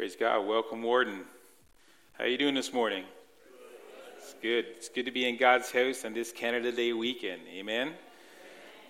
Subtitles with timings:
[0.00, 0.46] Praise God.
[0.46, 1.24] Welcome, Warden.
[2.14, 3.04] How are you doing this morning?
[4.16, 4.64] It's good.
[4.78, 7.42] It's good to be in God's house on this Canada Day weekend.
[7.52, 7.92] Amen.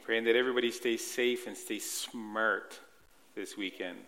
[0.04, 2.78] Praying that everybody stays safe and stays smart
[3.34, 3.98] this weekend.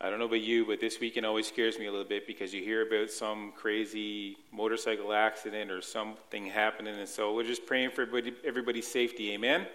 [0.00, 2.52] I don't know about you, but this weekend always scares me a little bit because
[2.52, 7.90] you hear about some crazy motorcycle accident or something happening, and so we're just praying
[7.90, 9.34] for everybody, everybody's safety.
[9.34, 9.68] Amen.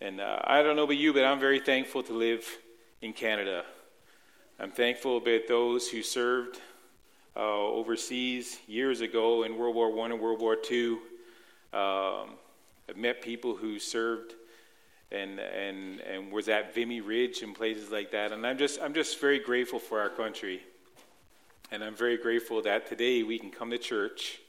[0.00, 2.44] And uh, I don't know about you, but I'm very thankful to live
[3.02, 3.64] in Canada.
[4.58, 6.62] I'm thankful about those who served
[7.36, 10.92] uh, overseas years ago in World War I and World War II.
[11.74, 12.30] Um,
[12.88, 14.32] I've met people who served
[15.12, 18.32] and, and, and was at Vimy Ridge and places like that.
[18.32, 20.62] And I'm just, I'm just very grateful for our country.
[21.70, 24.40] And I'm very grateful that today we can come to church,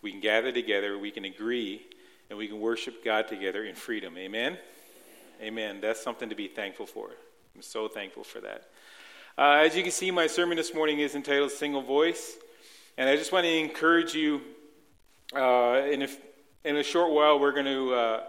[0.00, 1.84] we can gather together, we can agree,
[2.30, 4.16] and we can worship God together in freedom.
[4.16, 4.58] Amen?
[5.42, 5.80] Amen.
[5.80, 7.10] That's something to be thankful for.
[7.56, 8.68] I'm so thankful for that.
[9.38, 12.38] Uh, as you can see, my sermon this morning is entitled Single Voice.
[12.96, 14.40] And I just want to encourage you
[15.32, 16.08] uh, in, a,
[16.64, 18.22] in a short while, we're going to uh,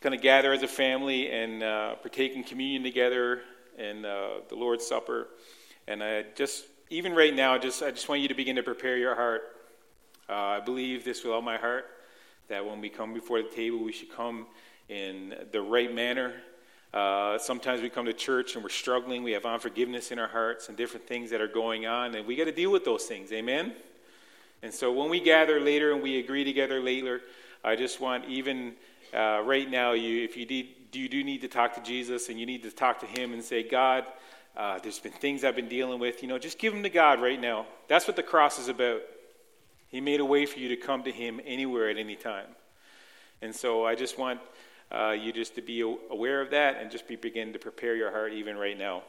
[0.00, 3.42] kind of gather as a family and uh, partake in communion together
[3.78, 5.28] and uh, the Lord's Supper.
[5.86, 8.96] And I just, even right now, just I just want you to begin to prepare
[8.96, 9.42] your heart.
[10.28, 11.86] Uh, I believe this with all my heart
[12.48, 14.46] that when we come before the table, we should come
[14.88, 16.34] in the right manner.
[16.92, 19.22] Uh, sometimes we come to church and we're struggling.
[19.22, 22.34] We have unforgiveness in our hearts and different things that are going on, and we
[22.36, 23.32] got to deal with those things.
[23.32, 23.74] Amen?
[24.62, 27.22] And so when we gather later and we agree together later,
[27.64, 28.74] I just want even
[29.14, 32.38] uh, right now, you if you need, you do need to talk to Jesus and
[32.38, 34.04] you need to talk to Him and say, God,
[34.56, 36.22] uh, there's been things I've been dealing with.
[36.22, 37.66] You know, just give them to God right now.
[37.88, 39.02] That's what the cross is about.
[39.88, 42.46] He made a way for you to come to Him anywhere at any time.
[43.42, 44.40] And so I just want
[44.90, 48.10] uh, you just to be aware of that and just be begin to prepare your
[48.10, 49.02] heart even right now.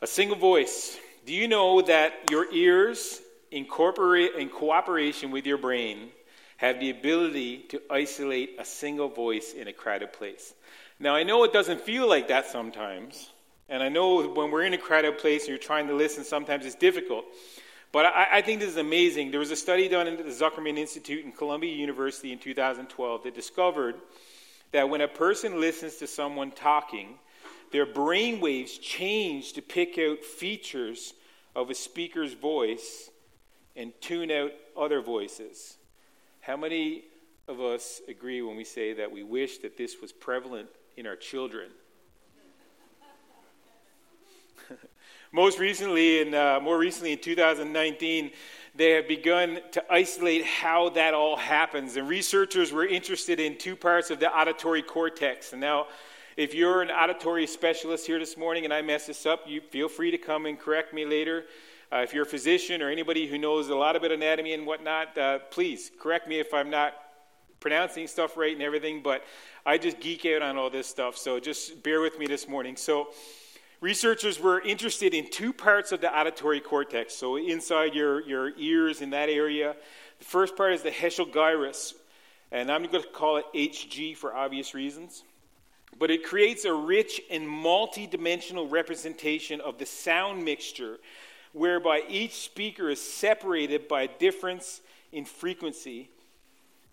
[0.00, 0.98] A single voice.
[1.26, 6.10] Do you know that your ears, incorporate in cooperation with your brain,
[6.56, 10.54] have the ability to isolate a single voice in a crowded place?
[10.98, 13.30] Now, I know it doesn't feel like that sometimes.
[13.68, 16.64] And I know when we're in a crowded place and you're trying to listen, sometimes
[16.64, 17.26] it's difficult.
[17.90, 19.30] But I, I, think this is amazing.
[19.30, 23.34] There was a study done at the Zuckerman Institute in Columbia University in 2012 that
[23.34, 23.96] discovered
[24.72, 27.18] that when a person listens to someone talking,
[27.72, 31.14] their brain waves change to pick out features
[31.56, 33.10] of a speaker's voice
[33.74, 35.76] and tune out other voices.
[36.40, 37.04] How many
[37.46, 41.16] of us agree when we say that we wish that this was prevalent in our
[41.16, 41.70] children?
[45.32, 48.30] Most recently, in, uh, more recently in 2019,
[48.74, 51.96] they have begun to isolate how that all happens.
[51.96, 55.52] And researchers were interested in two parts of the auditory cortex.
[55.52, 55.88] And now,
[56.38, 59.90] if you're an auditory specialist here this morning and I mess this up, you feel
[59.90, 61.44] free to come and correct me later.
[61.92, 65.18] Uh, if you're a physician or anybody who knows a lot about anatomy and whatnot,
[65.18, 66.94] uh, please correct me if I'm not
[67.60, 69.02] pronouncing stuff right and everything.
[69.02, 69.24] But
[69.66, 72.76] I just geek out on all this stuff, so just bear with me this morning.
[72.76, 73.08] So,
[73.80, 79.02] Researchers were interested in two parts of the auditory cortex, so inside your, your ears
[79.02, 79.76] in that area.
[80.18, 81.94] The first part is the Heschl gyrus,
[82.50, 85.22] and I'm going to call it HG for obvious reasons.
[85.96, 90.98] But it creates a rich and multi-dimensional representation of the sound mixture,
[91.52, 94.80] whereby each speaker is separated by a difference
[95.12, 96.10] in frequency.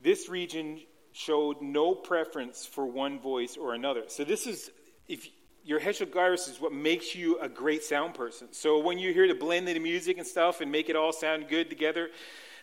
[0.04, 0.82] This region
[1.14, 4.04] showed no preference for one voice or another.
[4.08, 4.70] So this is
[5.08, 5.28] if
[5.66, 8.48] your Heschl gyrus is what makes you a great sound person.
[8.52, 11.48] So when you hear the blend the music and stuff and make it all sound
[11.50, 12.10] good together,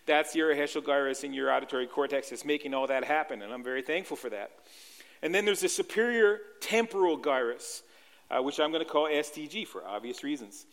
[0.06, 3.64] that's your Heschl gyrus and your auditory cortex that's making all that happen, and I'm
[3.64, 4.52] very thankful for that.
[5.20, 7.82] And then there's the superior temporal gyrus,
[8.30, 10.64] uh, which I'm going to call STG for obvious reasons.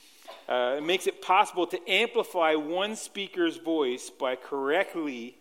[0.47, 5.35] Uh, it makes it possible to amplify one speaker's voice by correctly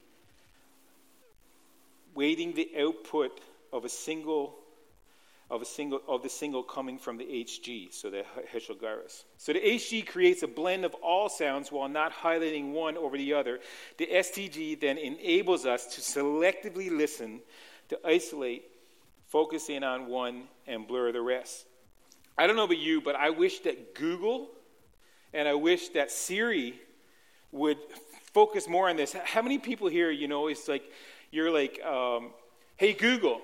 [2.14, 3.40] weighting the output
[3.74, 4.58] of a single
[5.50, 9.24] of, a single, of the single coming from the HG, so the Heschl gyrus.
[9.38, 13.32] So the HG creates a blend of all sounds while not highlighting one over the
[13.32, 13.60] other.
[13.96, 17.40] The STG then enables us to selectively listen,
[17.88, 18.64] to isolate,
[19.26, 21.64] focus in on one, and blur the rest.
[22.36, 24.50] I don't know about you, but I wish that Google
[25.32, 26.74] and I wish that Siri
[27.52, 27.78] would
[28.32, 29.14] focus more on this.
[29.24, 30.90] How many people here, you know, it's like,
[31.30, 32.30] you're like, um,
[32.76, 33.40] hey, Google,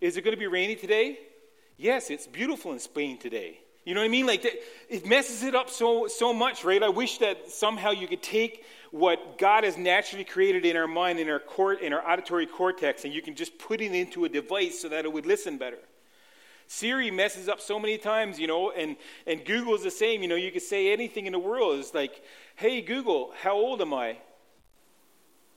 [0.00, 1.18] is it going to be rainy today?
[1.80, 3.58] Yes, it's beautiful in Spain today.
[3.86, 4.26] You know what I mean?
[4.26, 4.44] Like,
[4.90, 6.82] it messes it up so, so much, right?
[6.82, 11.18] I wish that somehow you could take what God has naturally created in our mind,
[11.18, 14.28] in our, cort, in our auditory cortex, and you can just put it into a
[14.28, 15.78] device so that it would listen better.
[16.66, 18.96] Siri messes up so many times, you know, and,
[19.26, 20.20] and Google's the same.
[20.20, 21.80] You know, you can say anything in the world.
[21.80, 22.22] It's like,
[22.56, 24.18] hey, Google, how old am I?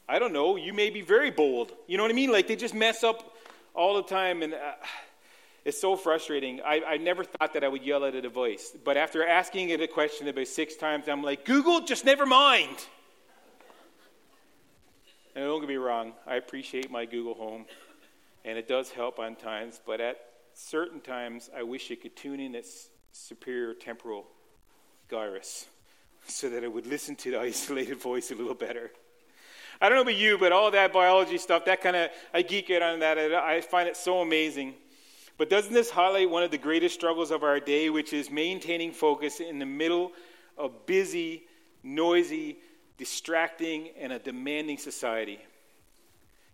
[0.07, 0.55] I don't know.
[0.55, 1.73] You may be very bold.
[1.85, 2.31] You know what I mean?
[2.31, 3.35] Like they just mess up
[3.73, 4.41] all the time.
[4.41, 4.57] And uh,
[5.65, 6.61] it's so frustrating.
[6.61, 8.75] I, I never thought that I would yell at a device.
[8.83, 12.75] But after asking it a question about six times, I'm like, Google, just never mind.
[15.35, 17.65] And don't get me wrong, I appreciate my Google Home,
[18.45, 20.17] and it does help on times, but at
[20.53, 24.27] certain times, I wish it could tune in its superior temporal
[25.09, 25.65] gyrus
[26.27, 28.91] so that it would listen to the isolated voice a little better.
[29.81, 32.69] I don't know about you, but all that biology stuff, that kind of, I geek
[32.69, 33.17] out on that.
[33.17, 34.75] I find it so amazing.
[35.37, 38.91] But doesn't this highlight one of the greatest struggles of our day, which is maintaining
[38.91, 40.11] focus in the middle
[40.57, 41.43] of busy,
[41.81, 42.57] noisy,
[42.97, 45.39] distracting, and a demanding society?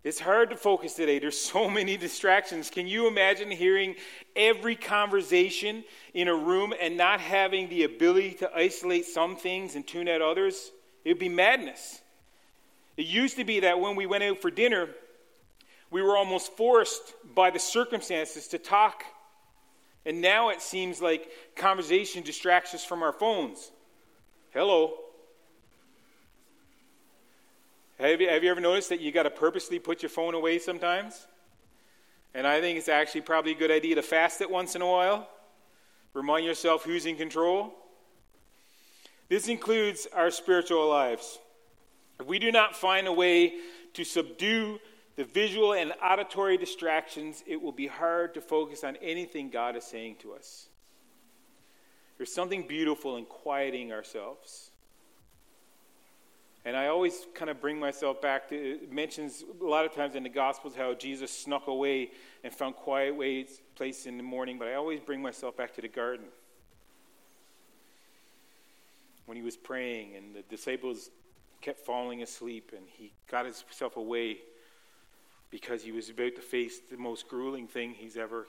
[0.02, 1.18] It's hard to focus today.
[1.18, 2.70] There's so many distractions.
[2.70, 3.96] Can you imagine hearing
[4.34, 5.84] every conversation
[6.14, 10.22] in a room and not having the ability to isolate some things and tune out
[10.22, 10.72] others?
[11.04, 12.00] It would be madness.
[12.96, 14.88] It used to be that when we went out for dinner,
[15.90, 19.04] we were almost forced by the circumstances to talk.
[20.06, 23.70] And now it seems like conversation distracts us from our phones.
[24.50, 24.94] Hello.
[27.98, 30.58] Have you, have you ever noticed that you got to purposely put your phone away
[30.58, 31.26] sometimes?
[32.34, 34.86] And I think it's actually probably a good idea to fast it once in a
[34.86, 35.28] while.
[36.14, 37.74] Remind yourself who's in control.
[39.28, 41.38] This includes our spiritual lives.
[42.18, 43.54] If we do not find a way
[43.94, 44.80] to subdue
[45.20, 49.84] the visual and auditory distractions, it will be hard to focus on anything God is
[49.84, 50.70] saying to us.
[52.16, 54.70] There's something beautiful in quieting ourselves.
[56.64, 60.14] And I always kind of bring myself back to it mentions a lot of times
[60.14, 62.12] in the Gospels how Jesus snuck away
[62.42, 65.82] and found quiet ways, place in the morning, but I always bring myself back to
[65.82, 66.28] the garden.
[69.26, 71.10] When he was praying and the disciples
[71.60, 74.38] kept falling asleep and he got himself away
[75.50, 78.46] because he was about to face the most grueling thing he's ever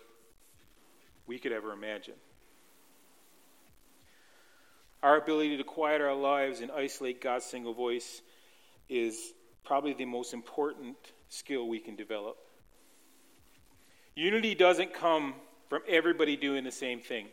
[1.27, 2.15] we could ever imagine.
[5.03, 8.21] Our ability to quiet our lives and isolate God's single voice
[8.89, 9.33] is
[9.63, 10.98] probably the most important
[11.30, 12.38] skill we can develop.
[14.15, 15.33] Unity doesn't come
[15.69, 17.27] from everybody doing the same thing.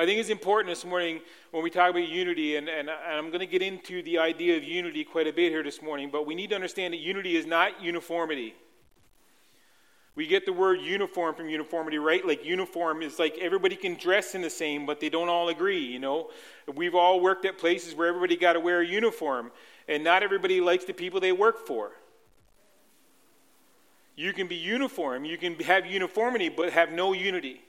[0.00, 3.40] I think it's important this morning when we talk about unity, and, and, I'm going
[3.40, 6.36] to get into the idea of unity quite a bit here this morning, but we
[6.36, 8.54] need to understand that unity is not uniformity.
[10.14, 12.24] We get the word uniform from uniformity, right?
[12.24, 15.84] Like uniform is like everybody can dress in the same, but they don't all agree,
[15.84, 16.30] you know?
[16.72, 19.50] We've all worked at places where everybody got to wear a uniform,
[19.88, 21.90] and not everybody likes the people they work for.
[24.14, 27.62] You can be uniform, you can have uniformity, but have no unity.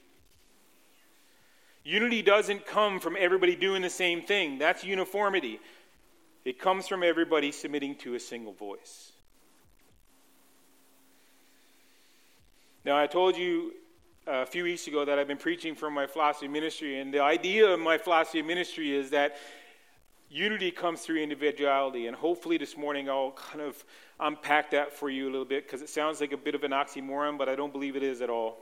[1.90, 4.60] Unity doesn't come from everybody doing the same thing.
[4.60, 5.58] That's uniformity.
[6.44, 9.10] It comes from everybody submitting to a single voice.
[12.84, 13.72] Now, I told you
[14.28, 17.24] uh, a few weeks ago that I've been preaching from my philosophy ministry, and the
[17.24, 19.36] idea of my philosophy ministry is that
[20.28, 22.06] unity comes through individuality.
[22.06, 23.84] And hopefully, this morning I'll kind of
[24.20, 26.70] unpack that for you a little bit because it sounds like a bit of an
[26.70, 28.58] oxymoron, but I don't believe it is at all.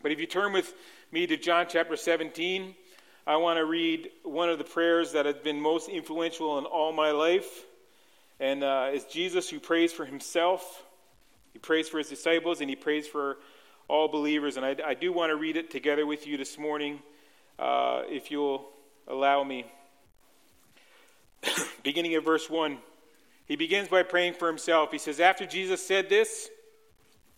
[0.00, 0.74] But if you turn with
[1.12, 2.74] me to John chapter 17,
[3.26, 6.92] I want to read one of the prayers that has been most influential in all
[6.92, 7.64] my life.
[8.40, 10.84] And uh, it's Jesus who prays for himself
[11.52, 13.38] he prays for his disciples and he prays for
[13.88, 14.56] all believers.
[14.56, 17.00] And I, I do want to read it together with you this morning,
[17.58, 18.68] uh, if you'll
[19.06, 19.66] allow me.
[21.82, 22.78] Beginning at verse 1,
[23.46, 24.90] he begins by praying for himself.
[24.92, 26.48] He says, After Jesus said this,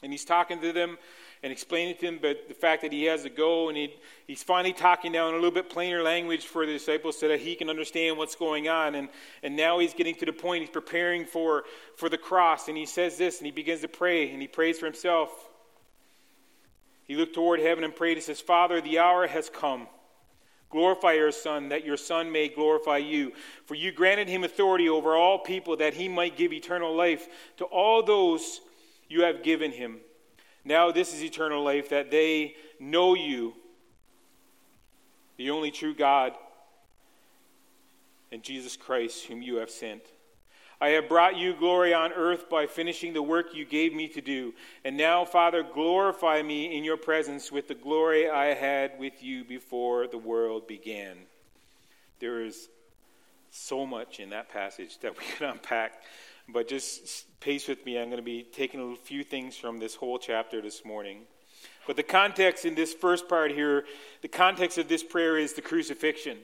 [0.05, 0.99] and he's talking to them
[1.43, 3.95] and explaining to them but the fact that he has to go, and he,
[4.27, 7.41] he's finally talking now in a little bit plainer language for the disciples so that
[7.41, 8.95] he can understand what's going on.
[8.95, 9.09] And,
[9.43, 11.65] and now he's getting to the point, he's preparing for,
[11.97, 14.79] for the cross, and he says this, and he begins to pray, and he prays
[14.79, 15.31] for himself.
[17.05, 18.17] He looked toward heaven and prayed.
[18.17, 19.87] He says, Father, the hour has come.
[20.71, 23.33] Glorify your Son, that your Son may glorify you.
[23.67, 27.65] For you granted him authority over all people, that he might give eternal life to
[27.65, 28.61] all those
[29.15, 29.99] you have given him.
[30.65, 33.55] Now, this is eternal life, that they know you,
[35.37, 36.33] the only true God,
[38.33, 40.03] and Jesus Christ, whom you have sent.
[40.81, 44.21] I have brought you glory on earth by finishing the work you gave me to
[44.21, 44.53] do.
[44.85, 49.45] And now, Father, glorify me in your presence with the glory I had with you
[49.45, 51.19] before the world began.
[52.19, 52.69] There is
[53.53, 56.03] so much in that passage that we can unpack.
[56.49, 57.99] But just pace with me.
[57.99, 61.23] I'm going to be taking a few things from this whole chapter this morning.
[61.87, 63.85] But the context in this first part here,
[64.23, 66.39] the context of this prayer is the crucifixion.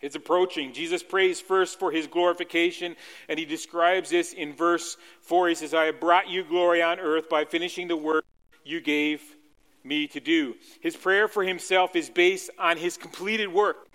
[0.00, 0.72] It's approaching.
[0.72, 2.94] Jesus prays first for his glorification,
[3.28, 5.48] and he describes this in verse 4.
[5.48, 8.24] He says, I have brought you glory on earth by finishing the work
[8.64, 9.22] you gave
[9.82, 10.56] me to do.
[10.80, 13.88] His prayer for himself is based on his completed work.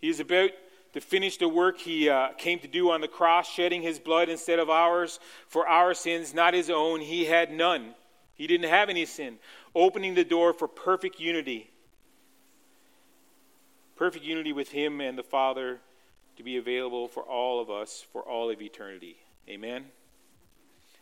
[0.00, 0.50] He is about
[0.96, 4.30] to finish the work he uh, came to do on the cross, shedding his blood
[4.30, 7.02] instead of ours for our sins, not his own.
[7.02, 7.94] He had none.
[8.34, 9.36] He didn't have any sin,
[9.74, 11.68] opening the door for perfect unity.
[13.94, 15.80] Perfect unity with him and the Father
[16.38, 19.16] to be available for all of us for all of eternity.
[19.50, 19.84] Amen.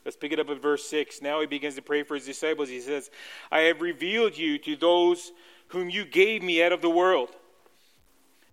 [0.05, 1.23] Let's pick it up at verse 6.
[1.23, 2.69] Now he begins to pray for his disciples.
[2.69, 3.13] He says,
[3.49, 5.31] I have revealed you to those
[5.69, 7.29] whom you gave me out of the world.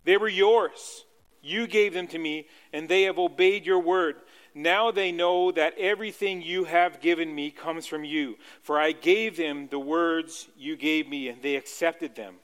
[0.04, 1.04] They were yours.
[1.42, 4.18] You gave them to me, and they have obeyed your word.
[4.54, 8.38] Now they know that everything you have given me comes from you.
[8.62, 12.36] For I gave them the words you gave me, and they accepted them.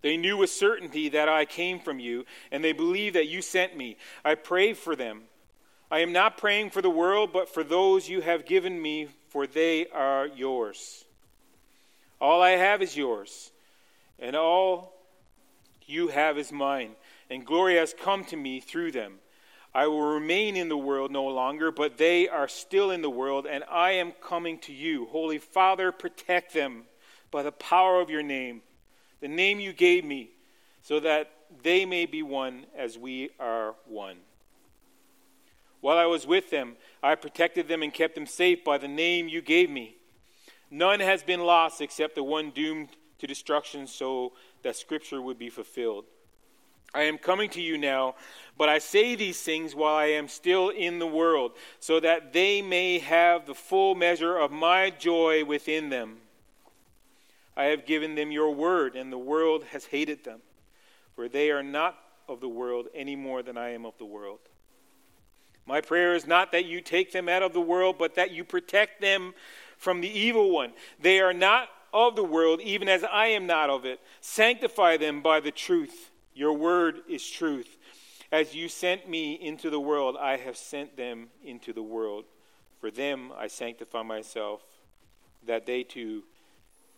[0.00, 3.76] They knew with certainty that I came from you, and they believe that you sent
[3.76, 3.96] me.
[4.24, 5.22] I pray for them.
[5.90, 9.46] I am not praying for the world, but for those you have given me, for
[9.46, 11.04] they are yours.
[12.20, 13.52] All I have is yours,
[14.18, 14.94] and all
[15.86, 16.94] you have is mine
[17.30, 19.14] and glory has come to me through them.
[19.74, 23.46] I will remain in the world no longer, but they are still in the world,
[23.46, 25.06] and I am coming to you.
[25.06, 26.84] Holy Father, protect them
[27.30, 28.62] by the power of your name,
[29.20, 30.30] the name you gave me,
[30.82, 31.30] so that
[31.62, 34.16] they may be one as we are one.
[35.80, 39.28] While I was with them, I protected them and kept them safe by the name
[39.28, 39.96] you gave me.
[40.70, 44.32] None has been lost except the one doomed to destruction, so
[44.62, 46.04] that Scripture would be fulfilled.
[46.94, 48.14] I am coming to you now,
[48.56, 52.62] but I say these things while I am still in the world, so that they
[52.62, 56.18] may have the full measure of my joy within them.
[57.56, 60.40] I have given them your word, and the world has hated them,
[61.14, 64.40] for they are not of the world any more than I am of the world.
[65.66, 68.42] My prayer is not that you take them out of the world, but that you
[68.42, 69.34] protect them
[69.76, 70.72] from the evil one.
[70.98, 74.00] They are not of the world, even as I am not of it.
[74.20, 76.07] Sanctify them by the truth.
[76.38, 77.76] Your word is truth.
[78.30, 82.26] As you sent me into the world, I have sent them into the world.
[82.80, 84.62] For them I sanctify myself,
[85.48, 86.22] that they too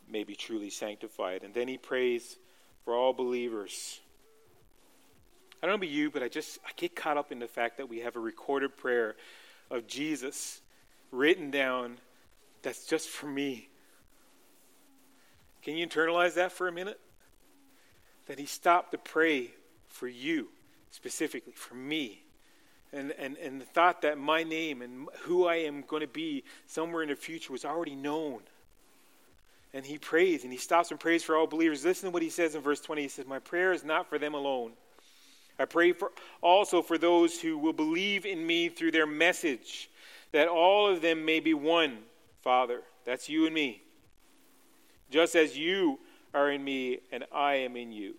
[0.06, 1.42] may be truly sanctified.
[1.42, 2.37] And then he prays
[2.85, 4.00] for all believers.
[5.62, 7.78] I don't know about you, but I just I get caught up in the fact
[7.78, 9.16] that we have a recorded prayer
[9.70, 10.61] of Jesus
[11.11, 11.97] written down
[12.61, 13.70] that's just for me.
[15.62, 17.00] Can you internalize that for a minute?
[18.30, 19.50] That he stopped to pray
[19.88, 20.46] for you,
[20.92, 22.22] specifically, for me.
[22.92, 26.44] And, and, and the thought that my name and who I am going to be
[26.68, 28.42] somewhere in the future was already known.
[29.75, 31.84] And he prays and he stops and prays for all believers.
[31.84, 33.02] Listen to what he says in verse 20.
[33.02, 34.75] He says, My prayer is not for them alone.
[35.58, 39.90] I pray for also for those who will believe in me through their message,
[40.30, 41.99] that all of them may be one,
[42.42, 42.82] Father.
[43.04, 43.82] That's you and me.
[45.10, 45.99] Just as you
[46.34, 48.14] are in me, and I am in you.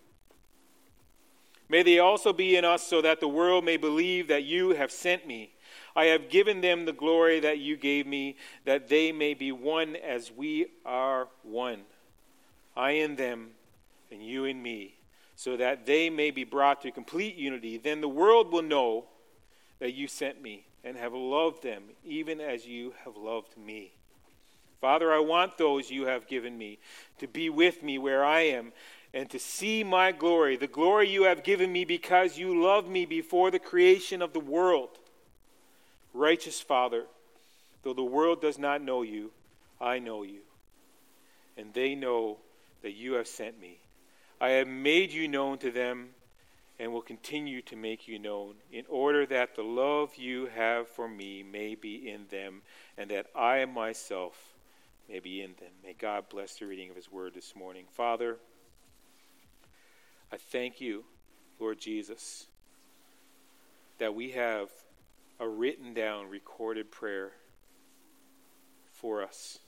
[1.68, 4.90] May they also be in us, so that the world may believe that you have
[4.90, 5.54] sent me.
[5.96, 9.96] I have given them the glory that you gave me, that they may be one
[9.96, 11.82] as we are one.
[12.76, 13.50] I in them,
[14.10, 14.96] and you in me,
[15.34, 17.78] so that they may be brought to complete unity.
[17.78, 19.06] Then the world will know
[19.78, 23.92] that you sent me and have loved them, even as you have loved me.
[24.82, 26.80] Father, I want those you have given me
[27.18, 28.72] to be with me where I am
[29.14, 33.06] and to see my glory, the glory you have given me because you loved me
[33.06, 34.98] before the creation of the world.
[36.12, 37.04] Righteous Father,
[37.84, 39.30] though the world does not know you,
[39.80, 40.40] I know you,
[41.56, 42.38] and they know
[42.82, 43.78] that you have sent me.
[44.40, 46.08] I have made you known to them
[46.80, 51.06] and will continue to make you known, in order that the love you have for
[51.06, 52.62] me may be in them,
[52.98, 54.51] and that I myself
[55.12, 55.68] may be in them.
[55.84, 57.84] May God bless the reading of His word this morning.
[57.92, 58.38] Father,
[60.32, 61.04] I thank you,
[61.60, 62.46] Lord Jesus,
[63.98, 64.70] that we have
[65.38, 67.32] a written down, recorded prayer
[68.90, 69.58] for us.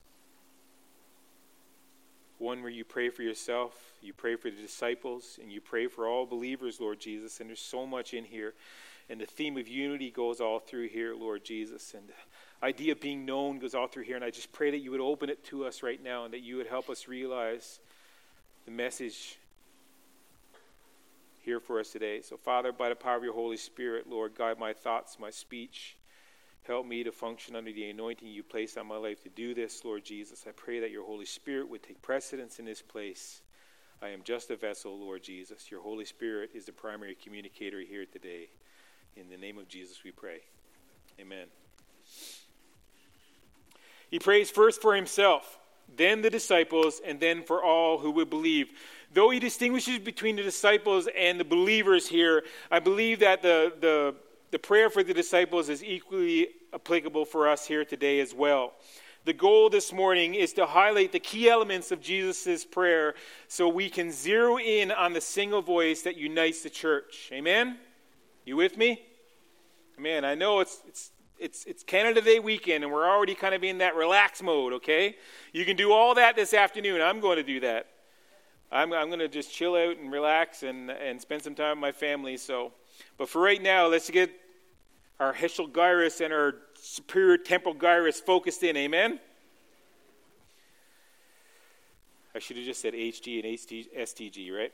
[2.39, 6.09] One where you pray for yourself, you pray for the disciples, and you pray for
[6.09, 7.41] all believers, Lord Jesus.
[7.41, 8.55] And there's so much in here.
[9.11, 11.93] And the theme of unity goes all through here, Lord Jesus.
[11.93, 12.05] And
[12.65, 14.17] idea of being known goes all through here.
[14.17, 16.41] And I just pray that you would open it to us right now and that
[16.41, 17.81] you would help us realize
[18.65, 19.39] the message
[21.43, 22.23] here for us today.
[22.23, 25.97] So, Father, by the power of your Holy Spirit, Lord, guide my thoughts, my speech,
[26.65, 29.85] Help me to function under the anointing you place on my life to do this,
[29.85, 30.45] Lord Jesus.
[30.49, 33.43] I pray that your Holy Spirit would take precedence in this place.
[34.01, 35.71] I am just a vessel, Lord Jesus.
[35.71, 38.49] Your Holy Spirit is the primary communicator here today.
[39.15, 40.41] In the name of Jesus, we pray.
[41.21, 41.49] Amen.
[44.15, 45.59] He prays first for himself,
[45.97, 48.69] then the disciples, and then for all who would believe.
[49.13, 54.15] Though he distinguishes between the disciples and the believers here, I believe that the, the,
[54.53, 58.75] the prayer for the disciples is equally applicable for us here today as well.
[59.25, 63.15] The goal this morning is to highlight the key elements of Jesus' prayer
[63.49, 67.31] so we can zero in on the single voice that unites the church.
[67.33, 67.79] Amen?
[68.45, 69.03] You with me?
[69.99, 73.63] Man, I know it's, it's it's, it's Canada Day weekend, and we're already kind of
[73.65, 75.17] in that relax mode, okay?
[75.53, 77.01] You can do all that this afternoon.
[77.01, 77.89] I'm going to do that.
[78.73, 81.81] I'm, I'm going to just chill out and relax and, and spend some time with
[81.81, 82.37] my family.
[82.37, 82.73] So,
[83.19, 84.31] But for right now, let's get
[85.21, 88.77] our Heschl gyrus and our superior temporal gyrus focused in.
[88.77, 89.21] Amen?
[92.35, 94.73] I should have just said HG and STG, right?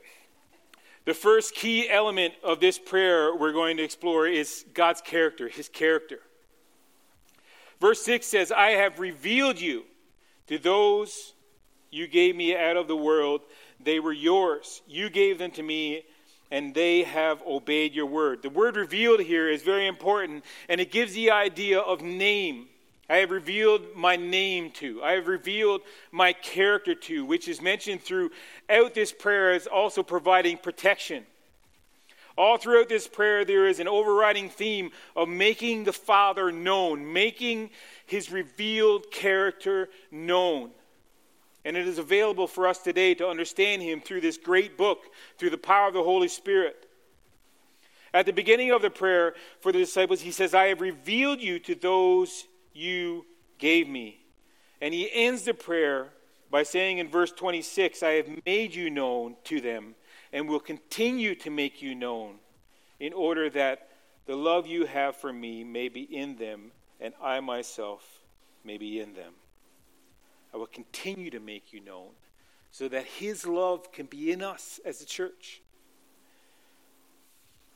[1.05, 5.69] The first key element of this prayer we're going to explore is God's character, His
[5.69, 6.19] character.
[7.81, 9.83] Verse 6 says, I have revealed you
[10.45, 11.33] to those
[11.89, 13.41] you gave me out of the world.
[13.83, 14.83] They were yours.
[14.87, 16.03] You gave them to me,
[16.51, 18.43] and they have obeyed your word.
[18.43, 22.67] The word revealed here is very important, and it gives the idea of name.
[23.09, 25.03] I have revealed my name to.
[25.03, 30.57] I have revealed my character to, which is mentioned throughout this prayer as also providing
[30.57, 31.25] protection.
[32.41, 37.69] All throughout this prayer, there is an overriding theme of making the Father known, making
[38.07, 40.71] his revealed character known.
[41.63, 45.03] And it is available for us today to understand him through this great book,
[45.37, 46.87] through the power of the Holy Spirit.
[48.11, 51.59] At the beginning of the prayer for the disciples, he says, I have revealed you
[51.59, 53.23] to those you
[53.59, 54.19] gave me.
[54.81, 56.07] And he ends the prayer
[56.49, 59.93] by saying in verse 26, I have made you known to them
[60.33, 62.35] and will continue to make you known
[62.99, 63.89] in order that
[64.25, 68.03] the love you have for me may be in them and I myself
[68.63, 69.33] may be in them.
[70.53, 72.09] I will continue to make you known
[72.71, 75.61] so that his love can be in us as a church.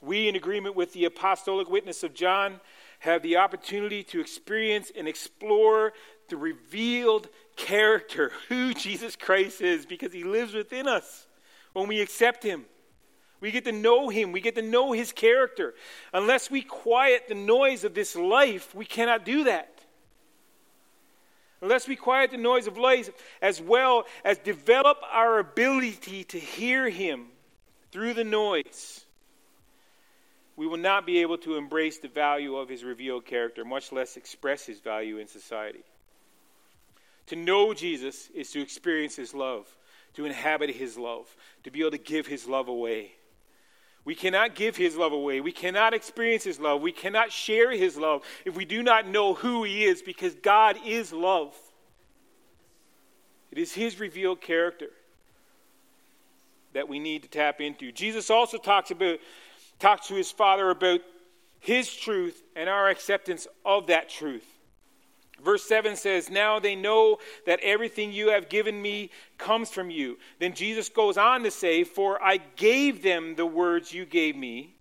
[0.01, 2.60] We, in agreement with the apostolic witness of John,
[2.99, 5.93] have the opportunity to experience and explore
[6.30, 11.24] the revealed character, who Jesus Christ is, because he lives within us
[11.75, 12.65] when we accept Him.
[13.41, 15.75] We get to know Him, we get to know His character.
[16.13, 19.71] Unless we quiet the noise of this life, we cannot do that.
[21.61, 23.09] Unless we quiet the noise of life
[23.41, 27.27] as well as develop our ability to hear Him
[27.91, 29.05] through the noise,
[30.55, 34.15] we will not be able to embrace the value of His revealed character, much less
[34.15, 35.83] express His value in society.
[37.27, 39.67] To know Jesus is to experience His love
[40.15, 43.12] to inhabit his love, to be able to give his love away.
[44.04, 45.41] We cannot give his love away.
[45.41, 46.82] We cannot experience his love.
[46.82, 50.78] We cannot share his love if we do not know who he is because God
[50.86, 51.56] is love.
[53.51, 54.89] It is his revealed character
[56.73, 57.91] that we need to tap into.
[57.91, 59.17] Jesus also talks about
[59.80, 60.99] talks to his father about
[61.60, 64.45] his truth and our acceptance of that truth.
[65.43, 70.17] Verse 7 says, Now they know that everything you have given me comes from you.
[70.39, 74.76] Then Jesus goes on to say, For I gave them the words you gave me,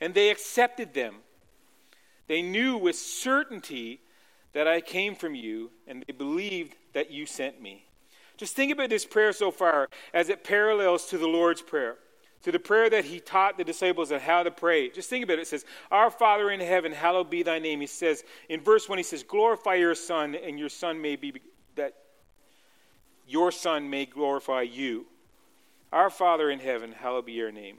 [0.00, 1.16] and they accepted them.
[2.28, 4.00] They knew with certainty
[4.52, 7.84] that I came from you, and they believed that you sent me.
[8.36, 11.96] Just think about this prayer so far as it parallels to the Lord's Prayer
[12.46, 14.88] to the prayer that he taught the disciples on how to pray.
[14.88, 15.42] Just think about it.
[15.42, 17.80] It says, Our Father in heaven, hallowed be thy name.
[17.80, 21.42] He says, in verse 1, he says, Glorify your Son, and your Son may be,
[21.74, 21.94] that
[23.26, 25.06] your Son may glorify you.
[25.92, 27.78] Our Father in heaven, hallowed be your name.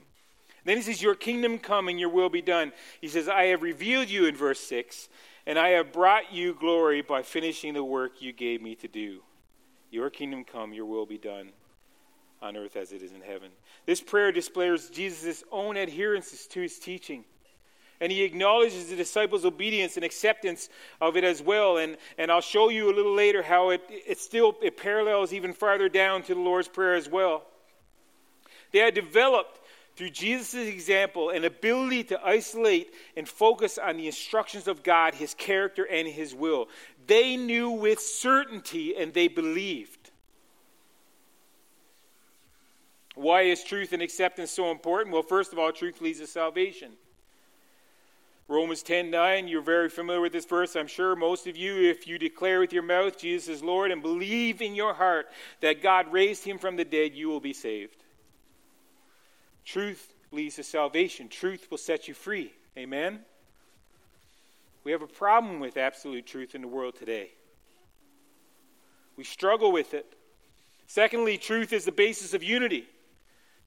[0.66, 2.72] Then he says, Your kingdom come and your will be done.
[3.00, 5.08] He says, I have revealed you in verse 6,
[5.46, 9.22] and I have brought you glory by finishing the work you gave me to do.
[9.90, 11.52] Your kingdom come, your will be done
[12.40, 13.50] on earth as it is in heaven.
[13.86, 17.24] This prayer displays Jesus' own adherence to his teaching.
[18.00, 20.68] And he acknowledges the disciples' obedience and acceptance
[21.00, 21.78] of it as well.
[21.78, 25.52] And, and I'll show you a little later how it, it still it parallels even
[25.52, 27.42] farther down to the Lord's Prayer as well.
[28.72, 29.60] They had developed
[29.96, 35.34] through Jesus' example an ability to isolate and focus on the instructions of God, his
[35.34, 36.68] character, and his will.
[37.08, 39.97] They knew with certainty and they believed.
[43.18, 45.12] Why is truth and acceptance so important?
[45.12, 46.92] Well, first of all, truth leads to salvation.
[48.46, 51.90] Romans 10 9, you're very familiar with this verse, I'm sure most of you.
[51.90, 55.26] If you declare with your mouth Jesus is Lord and believe in your heart
[55.62, 57.96] that God raised him from the dead, you will be saved.
[59.64, 62.52] Truth leads to salvation, truth will set you free.
[62.76, 63.18] Amen?
[64.84, 67.32] We have a problem with absolute truth in the world today.
[69.16, 70.06] We struggle with it.
[70.86, 72.86] Secondly, truth is the basis of unity.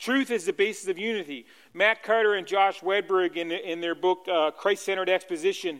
[0.02, 1.46] Truth is the basis of unity.
[1.76, 5.80] Matt Carter and Josh Wredberg, in, in their book uh, Christ Centered Exposition,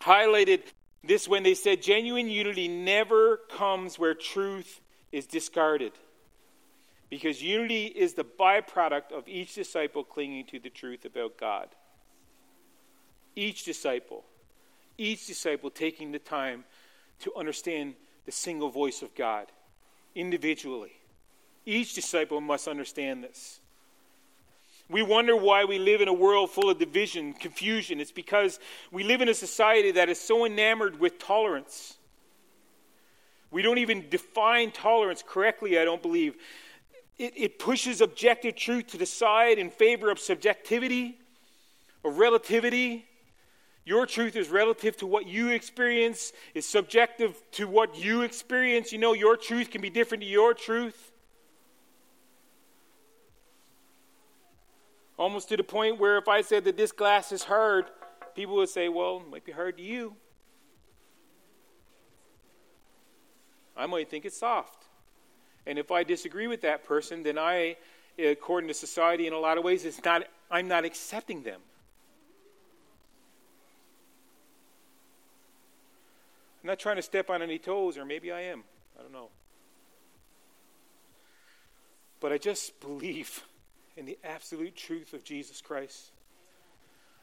[0.00, 0.62] highlighted
[1.04, 4.80] this when they said genuine unity never comes where truth
[5.12, 5.92] is discarded.
[7.10, 11.68] Because unity is the byproduct of each disciple clinging to the truth about God.
[13.36, 14.24] Each disciple.
[14.96, 16.64] Each disciple taking the time
[17.20, 19.48] to understand the single voice of God
[20.14, 20.92] individually.
[21.64, 23.60] Each disciple must understand this.
[24.88, 28.00] We wonder why we live in a world full of division, confusion.
[28.00, 28.58] It's because
[28.90, 31.96] we live in a society that is so enamored with tolerance.
[33.50, 36.34] We don't even define tolerance correctly, I don't believe.
[37.18, 41.18] It, it pushes objective truth to the side in favor of subjectivity,
[42.04, 43.06] of relativity.
[43.84, 48.92] Your truth is relative to what you experience, is subjective to what you experience.
[48.92, 51.11] You know, your truth can be different to your truth.
[55.18, 57.86] Almost to the point where if I said that this glass is hard,
[58.34, 60.16] people would say, well, it might be hard to you.
[63.76, 64.84] I might think it's soft.
[65.66, 67.76] And if I disagree with that person, then I,
[68.18, 71.60] according to society in a lot of ways, it's not, I'm not accepting them.
[76.62, 78.64] I'm not trying to step on any toes, or maybe I am.
[78.98, 79.30] I don't know.
[82.20, 83.42] But I just believe
[83.96, 86.10] in the absolute truth of Jesus Christ.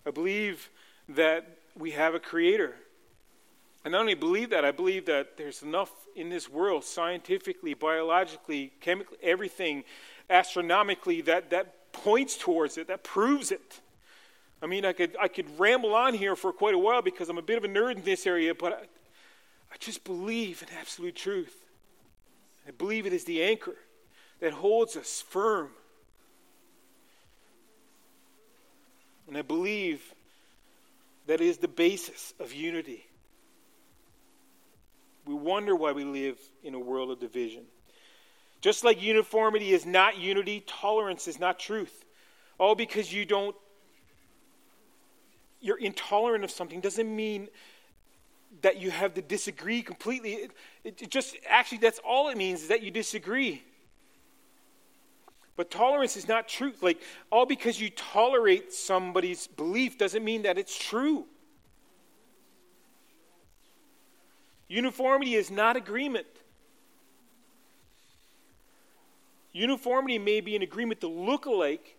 [0.05, 0.69] I believe
[1.09, 2.75] that we have a creator.
[3.85, 8.73] I not only believe that, I believe that there's enough in this world, scientifically, biologically,
[8.81, 9.83] chemically, everything,
[10.29, 13.79] astronomically, that, that points towards it, that proves it.
[14.61, 17.37] I mean, I could, I could ramble on here for quite a while because I'm
[17.37, 18.81] a bit of a nerd in this area, but I,
[19.73, 21.55] I just believe in absolute truth.
[22.67, 23.77] I believe it is the anchor
[24.41, 25.69] that holds us firm
[29.29, 30.01] And I believe
[31.27, 33.05] that is the basis of unity.
[35.25, 37.65] We wonder why we live in a world of division.
[38.59, 42.05] Just like uniformity is not unity, tolerance is not truth.
[42.57, 43.55] All because you don't,
[45.61, 47.49] you're intolerant of something doesn't mean
[48.63, 50.33] that you have to disagree completely.
[50.33, 50.51] It,
[50.83, 53.63] it just, actually, that's all it means is that you disagree.
[55.59, 56.81] But tolerance is not truth.
[56.81, 61.25] Like, all because you tolerate somebody's belief doesn't mean that it's true.
[64.69, 66.27] Uniformity is not agreement.
[69.51, 71.97] Uniformity may be an agreement to look alike,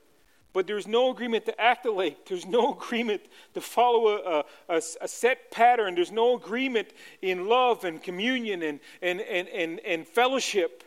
[0.55, 2.17] but there's no agreement to act alike.
[2.27, 3.21] There's no agreement
[3.53, 5.97] to follow a, a, a, set pattern.
[5.97, 10.83] There's no agreement in love and communion and, and, and, and, and fellowship.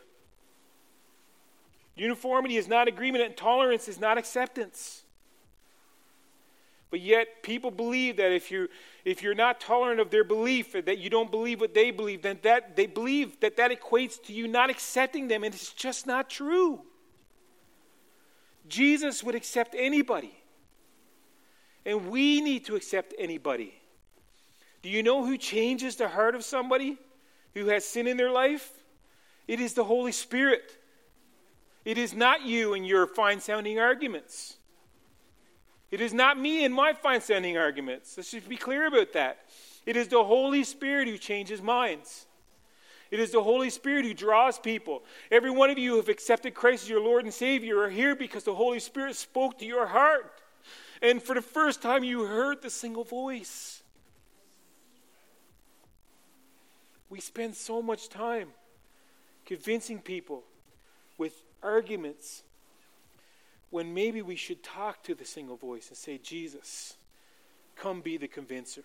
[1.96, 5.02] Uniformity is not agreement, and tolerance is not acceptance.
[6.90, 8.68] But yet, people believe that if you're,
[9.04, 12.38] if you're not tolerant of their belief, that you don't believe what they believe, then
[12.42, 16.30] that, they believe that that equates to you not accepting them, and it's just not
[16.30, 16.82] true.
[18.68, 20.36] Jesus would accept anybody.
[21.86, 23.74] And we need to accept anybody.
[24.82, 26.98] Do you know who changes the heart of somebody
[27.54, 28.70] who has sin in their life?
[29.46, 30.78] It is the Holy Spirit.
[31.84, 34.56] It is not you and your fine sounding arguments.
[35.90, 38.14] It is not me and my fine sounding arguments.
[38.16, 39.38] Let's just be clear about that.
[39.86, 42.26] It is the Holy Spirit who changes minds.
[43.10, 45.04] It is the Holy Spirit who draws people.
[45.30, 48.16] Every one of you who have accepted Christ as your Lord and Savior are here
[48.16, 50.40] because the Holy Spirit spoke to your heart.
[51.02, 53.82] And for the first time, you heard the single voice.
[57.10, 58.48] We spend so much time
[59.44, 60.42] convincing people
[61.18, 62.42] with arguments
[63.70, 66.94] when maybe we should talk to the single voice and say, Jesus,
[67.74, 68.84] come be the convincer,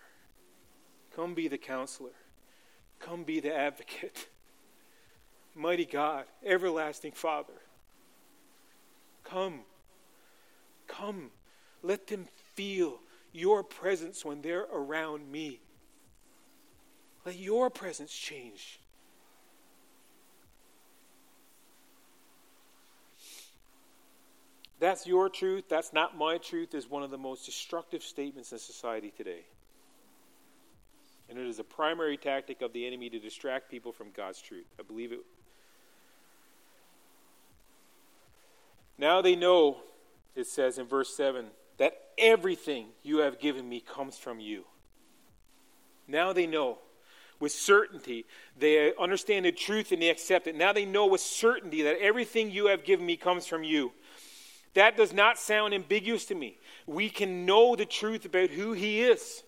[1.14, 2.10] come be the counselor,
[2.98, 4.28] come be the advocate.
[5.54, 7.52] Mighty God, everlasting Father,
[9.22, 9.60] come,
[10.88, 11.30] come,
[11.82, 12.98] let them feel
[13.32, 15.60] your presence when they're around me.
[17.24, 18.79] Let your presence change
[24.80, 28.58] That's your truth, that's not my truth, is one of the most destructive statements in
[28.58, 29.44] society today.
[31.28, 34.66] And it is a primary tactic of the enemy to distract people from God's truth.
[34.78, 35.20] I believe it.
[38.98, 39.76] Now they know,
[40.34, 44.64] it says in verse 7, that everything you have given me comes from you.
[46.08, 46.78] Now they know
[47.38, 48.26] with certainty.
[48.58, 50.54] They understand the truth and they accept it.
[50.54, 53.92] Now they know with certainty that everything you have given me comes from you.
[54.74, 56.58] That does not sound ambiguous to me.
[56.86, 59.42] We can know the truth about who He is.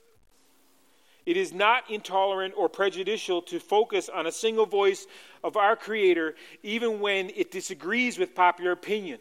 [1.24, 5.06] It is not intolerant or prejudicial to focus on a single voice
[5.44, 9.20] of our Creator, even when it disagrees with popular opinion.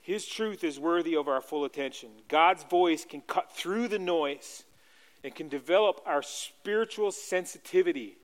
[0.00, 2.08] His truth is worthy of our full attention.
[2.28, 4.64] God's voice can cut through the noise
[5.22, 8.16] and can develop our spiritual sensitivity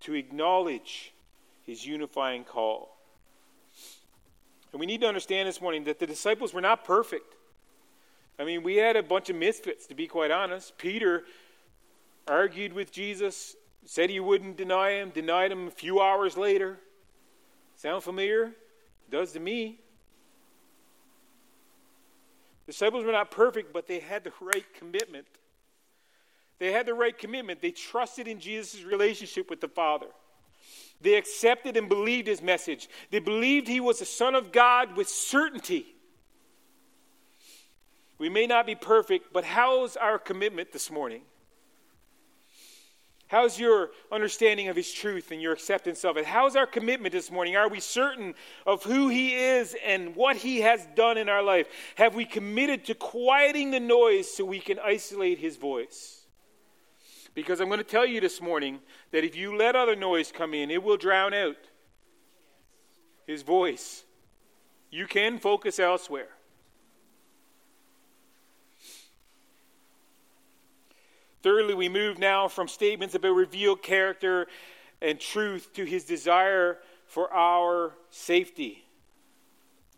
[0.00, 1.14] to acknowledge
[1.62, 2.93] His unifying call.
[4.74, 7.36] And we need to understand this morning that the disciples were not perfect.
[8.40, 10.76] I mean, we had a bunch of misfits, to be quite honest.
[10.78, 11.22] Peter
[12.26, 16.80] argued with Jesus, said he wouldn't deny him, denied him a few hours later.
[17.76, 18.46] Sound familiar?
[18.46, 19.78] It does to me.
[22.66, 25.26] The disciples were not perfect, but they had the right commitment.
[26.58, 27.62] They had the right commitment.
[27.62, 30.08] They trusted in Jesus' relationship with the Father.
[31.00, 32.88] They accepted and believed his message.
[33.10, 35.86] They believed he was the Son of God with certainty.
[38.18, 41.22] We may not be perfect, but how's our commitment this morning?
[43.26, 46.24] How's your understanding of His truth and your acceptance of it?
[46.24, 47.56] How's our commitment this morning?
[47.56, 48.34] Are we certain
[48.66, 51.66] of who He is and what He has done in our life?
[51.96, 56.23] Have we committed to quieting the noise so we can isolate His voice?
[57.34, 58.78] Because I'm going to tell you this morning
[59.10, 61.56] that if you let other noise come in, it will drown out
[63.26, 64.04] his voice.
[64.90, 66.28] You can focus elsewhere.
[71.42, 74.46] Thirdly, we move now from statements about revealed character
[75.02, 78.84] and truth to his desire for our safety.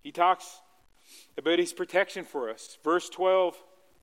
[0.02, 0.60] He talks
[1.38, 2.78] about his protection for us.
[2.82, 3.56] Verse 12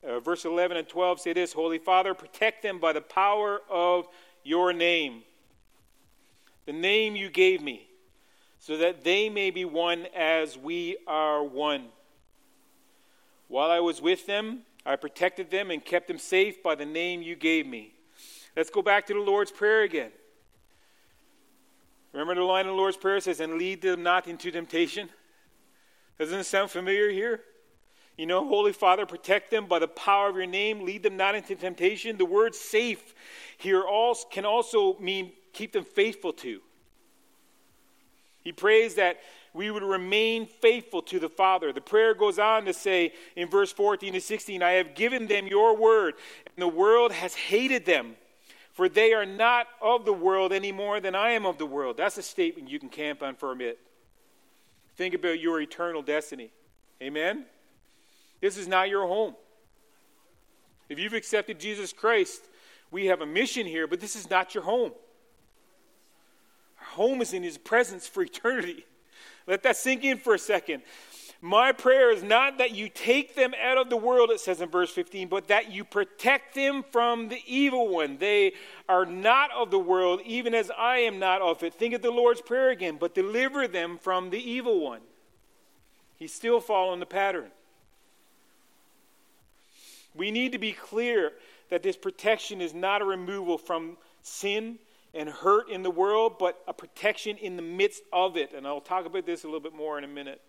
[0.08, 4.08] uh, verse 11 and 12 say this Holy Father, protect them by the power of
[4.44, 5.24] your name,
[6.66, 7.88] the name you gave me,
[8.60, 11.86] so that they may be one as we are one.
[13.48, 17.22] While I was with them, I protected them and kept them safe by the name
[17.22, 17.94] you gave me.
[18.56, 20.12] Let's go back to the Lord's Prayer again.
[22.12, 25.10] Remember the line in the Lord's Prayer says, and lead them not into temptation?
[26.20, 27.42] Doesn't it sound familiar here?
[28.18, 30.86] You know, Holy Father, protect them by the power of your name.
[30.86, 32.18] Lead them not into temptation.
[32.18, 33.16] The word safe
[33.58, 33.84] here
[34.30, 36.62] can also mean keep them faithful to.
[38.42, 39.18] He prays that
[39.54, 41.72] we would remain faithful to the Father.
[41.72, 45.48] The prayer goes on to say in verse 14 to 16, I have given them
[45.48, 48.16] your word, and the world has hated them,
[48.74, 51.98] for they are not of the world any more than I am of the world.
[51.98, 53.80] That's a statement you can camp on for a minute.
[54.98, 56.52] Think about your eternal destiny.
[57.02, 57.46] Amen?
[58.44, 59.36] This is not your home.
[60.90, 62.42] If you've accepted Jesus Christ,
[62.92, 64.92] we have a mission here, but this is not your home.
[66.78, 68.86] Our home is in His presence for eternity.
[69.48, 70.84] Let that sink in for a second.
[71.40, 74.68] My prayer is not that you take them out of the world, it says in
[74.68, 78.18] verse 15, but that you protect them from the evil one.
[78.18, 78.56] They
[78.90, 81.76] are not of the world, even as I am not of it.
[81.76, 85.00] Think of the Lord's Prayer again, but deliver them from the evil one.
[86.18, 87.50] He's still following the pattern.
[90.16, 91.32] We need to be clear
[91.70, 94.78] that this protection is not a removal from sin
[95.14, 98.54] and hurt in the world, but a protection in the midst of it.
[98.54, 100.42] And I'll talk about this a little bit more in a minute.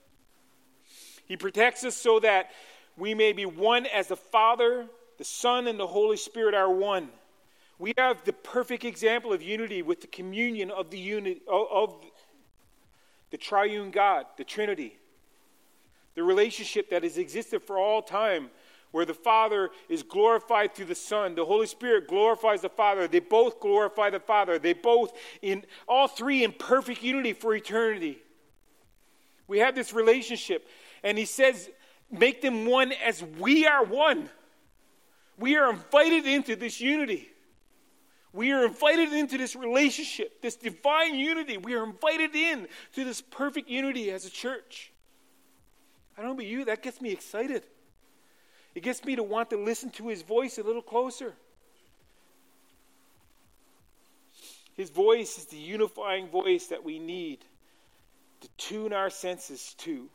[1.26, 2.50] He protects us so that
[2.96, 4.86] we may be one as the Father,
[5.18, 7.08] the Son, and the Holy Spirit are one.
[7.78, 11.96] We have the perfect example of unity with the communion of the unity of
[13.30, 14.96] the triune God, the Trinity.
[16.14, 18.50] The relationship that has existed for all time
[18.94, 21.34] where the Father is glorified through the Son.
[21.34, 23.08] The Holy Spirit glorifies the Father.
[23.08, 24.56] They both glorify the Father.
[24.56, 28.18] They both, in all three, in perfect unity for eternity.
[29.48, 30.68] We have this relationship.
[31.02, 31.70] And he says,
[32.08, 34.30] make them one as we are one.
[35.40, 37.30] We are invited into this unity.
[38.32, 41.56] We are invited into this relationship, this divine unity.
[41.56, 44.92] We are invited in to this perfect unity as a church.
[46.16, 47.64] I don't know about you, that gets me excited.
[48.74, 51.34] It gets me to want to listen to his voice a little closer.
[54.76, 57.44] His voice is the unifying voice that we need
[58.40, 60.08] to tune our senses to,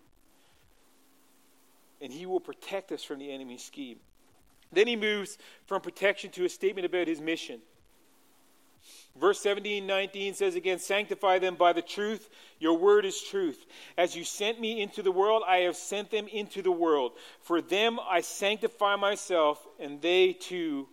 [2.01, 3.99] and he will protect us from the enemy's scheme.
[4.71, 7.61] Then he moves from protection to a statement about his mission.
[9.15, 12.29] Verse 17, 19 says again, Sanctify them by the truth.
[12.59, 13.65] Your word is truth.
[13.97, 17.13] As you sent me into the world, I have sent them into the world.
[17.41, 20.87] For them I sanctify myself, and they too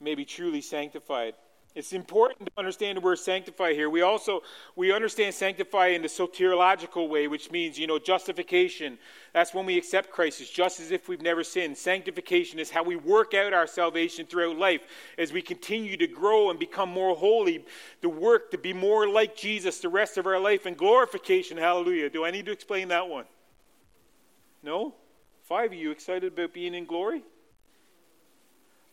[0.00, 1.34] may be truly sanctified.
[1.76, 3.90] It's important to understand the word sanctify here.
[3.90, 4.42] We also
[4.76, 8.96] we understand sanctify in the soteriological way, which means you know justification.
[9.34, 10.40] That's when we accept Christ.
[10.40, 11.76] It's just as if we've never sinned.
[11.76, 14.80] Sanctification is how we work out our salvation throughout life
[15.18, 17.62] as we continue to grow and become more holy.
[18.00, 21.58] The work to be more like Jesus the rest of our life and glorification.
[21.58, 22.08] Hallelujah.
[22.08, 23.26] Do I need to explain that one?
[24.62, 24.94] No.
[25.42, 27.22] Five of you excited about being in glory?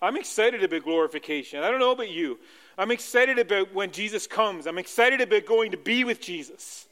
[0.01, 1.63] I'm excited about glorification.
[1.63, 2.39] I don't know about you.
[2.77, 4.65] I'm excited about when Jesus comes.
[4.65, 6.87] I'm excited about going to be with Jesus.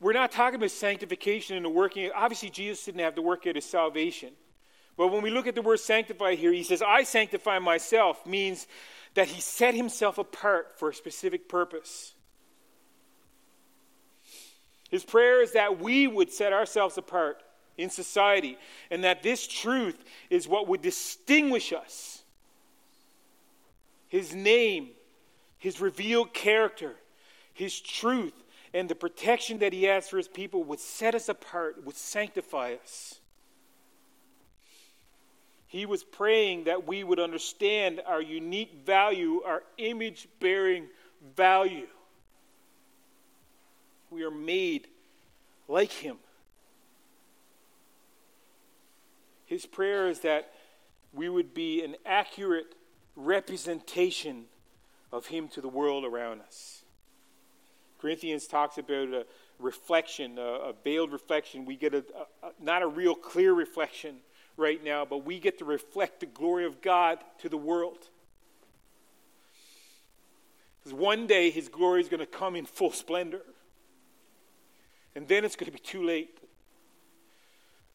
[0.00, 2.10] We're not talking about sanctification and the working.
[2.14, 4.30] Obviously, Jesus didn't have to work out his salvation.
[4.96, 8.66] But when we look at the word sanctify here, he says, I sanctify myself, means
[9.14, 12.14] that he set himself apart for a specific purpose.
[14.90, 17.42] His prayer is that we would set ourselves apart
[17.78, 18.58] in society
[18.90, 22.19] and that this truth is what would distinguish us
[24.10, 24.90] his name,
[25.56, 26.96] his revealed character,
[27.54, 28.34] his truth,
[28.74, 32.74] and the protection that he has for his people would set us apart, would sanctify
[32.82, 33.20] us.
[35.68, 40.88] He was praying that we would understand our unique value, our image bearing
[41.36, 41.86] value.
[44.10, 44.88] We are made
[45.68, 46.16] like him.
[49.46, 50.52] His prayer is that
[51.12, 52.74] we would be an accurate
[53.16, 54.44] representation
[55.12, 56.82] of Him to the world around us.
[58.00, 59.26] Corinthians talks about a
[59.58, 61.66] reflection, a, a veiled reflection.
[61.66, 62.04] We get a,
[62.42, 64.16] a, not a real clear reflection
[64.56, 68.08] right now, but we get to reflect the glory of God to the world.
[70.78, 73.42] Because one day His glory is going to come in full splendor.
[75.14, 76.38] And then it's going to be too late.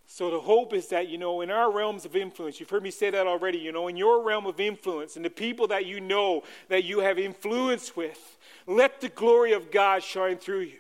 [0.08, 2.92] So the hope is that, you know, in our realms of influence, you've heard me
[2.92, 6.00] say that already, you know, in your realm of influence and the people that you
[6.00, 8.38] know that you have influence with,
[8.68, 10.80] let the glory of God shine through you.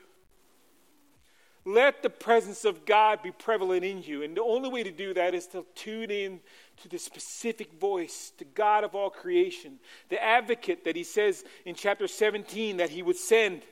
[1.67, 4.21] Let the presence of God be prevalent in you.
[4.21, 6.39] And the only way to do that is to tune in
[6.83, 11.73] to the specific voice, the God of all creation, the advocate that he says in
[11.73, 13.63] chapter 17 that he would send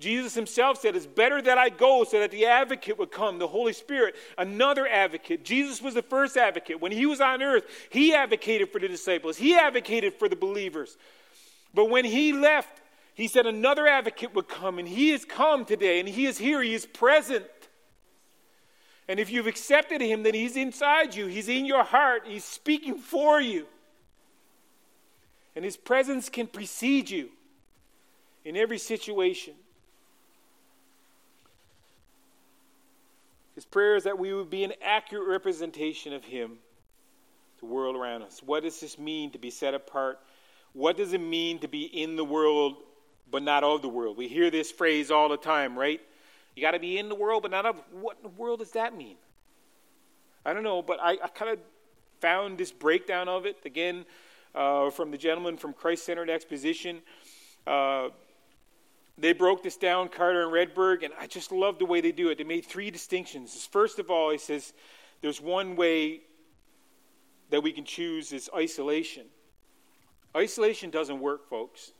[0.00, 3.46] Jesus himself said, It's better that I go so that the advocate would come, the
[3.46, 5.44] Holy Spirit, another advocate.
[5.44, 6.80] Jesus was the first advocate.
[6.80, 10.96] When he was on earth, he advocated for the disciples, he advocated for the believers.
[11.74, 12.80] But when he left,
[13.14, 16.62] he said another advocate would come, and he has come today, and he is here,
[16.62, 17.46] he is present.
[19.06, 22.96] And if you've accepted him, then he's inside you, he's in your heart, he's speaking
[22.96, 23.66] for you.
[25.54, 27.30] And his presence can precede you
[28.44, 29.54] in every situation.
[33.60, 36.60] His prayer is that we would be an accurate representation of Him
[37.58, 38.40] to the world around us.
[38.42, 40.18] What does this mean to be set apart?
[40.72, 42.76] What does it mean to be in the world
[43.30, 44.16] but not of the world?
[44.16, 46.00] We hear this phrase all the time, right?
[46.56, 47.82] You got to be in the world but not of.
[47.92, 49.16] What in the world does that mean?
[50.42, 51.58] I don't know, but I, I kind of
[52.18, 54.06] found this breakdown of it again
[54.54, 57.02] uh, from the gentleman from Christ Centered Exposition.
[57.66, 58.08] Uh,
[59.20, 62.30] they broke this down, Carter and Wredberg, and I just love the way they do
[62.30, 62.38] it.
[62.38, 63.68] They made three distinctions.
[63.70, 64.72] First of all, he says
[65.20, 66.20] there's one way
[67.50, 69.26] that we can choose is isolation.
[70.34, 71.92] Isolation doesn't work, folks.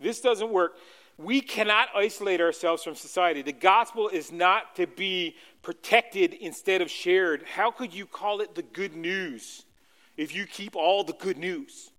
[0.00, 0.76] This doesn't work.
[1.18, 3.42] We cannot isolate ourselves from society.
[3.42, 7.44] The gospel is not to be protected instead of shared.
[7.54, 9.64] How could you call it the good news
[10.16, 11.91] if you keep all the good news?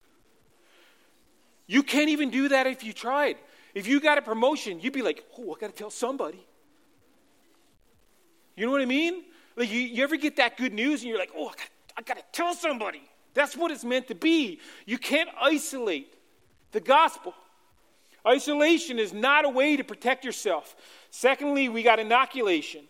[1.68, 3.38] You can't even do that if you tried.
[3.74, 6.46] If you got a promotion, you'd be like, oh, I got to tell somebody.
[8.56, 9.24] You know what I mean?
[9.56, 11.52] Like, you, you ever get that good news and you're like, oh,
[11.98, 13.02] I got to tell somebody.
[13.34, 14.60] That's what it's meant to be.
[14.86, 16.14] You can't isolate
[16.72, 17.34] the gospel.
[18.28, 20.76] Isolation is not a way to protect yourself.
[21.10, 22.86] Secondly, we got inoculation.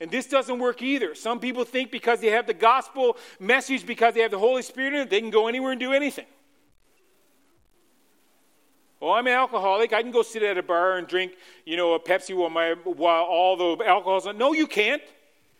[0.00, 1.14] And this doesn't work either.
[1.14, 5.10] Some people think because they have the gospel message, because they have the Holy Spirit
[5.10, 6.26] they can go anywhere and do anything.
[9.04, 9.92] Well, I'm an alcoholic.
[9.92, 11.32] I can go sit at a bar and drink,
[11.66, 14.38] you know, a Pepsi while, my, while all the alcohol's on.
[14.38, 15.02] No, you can't.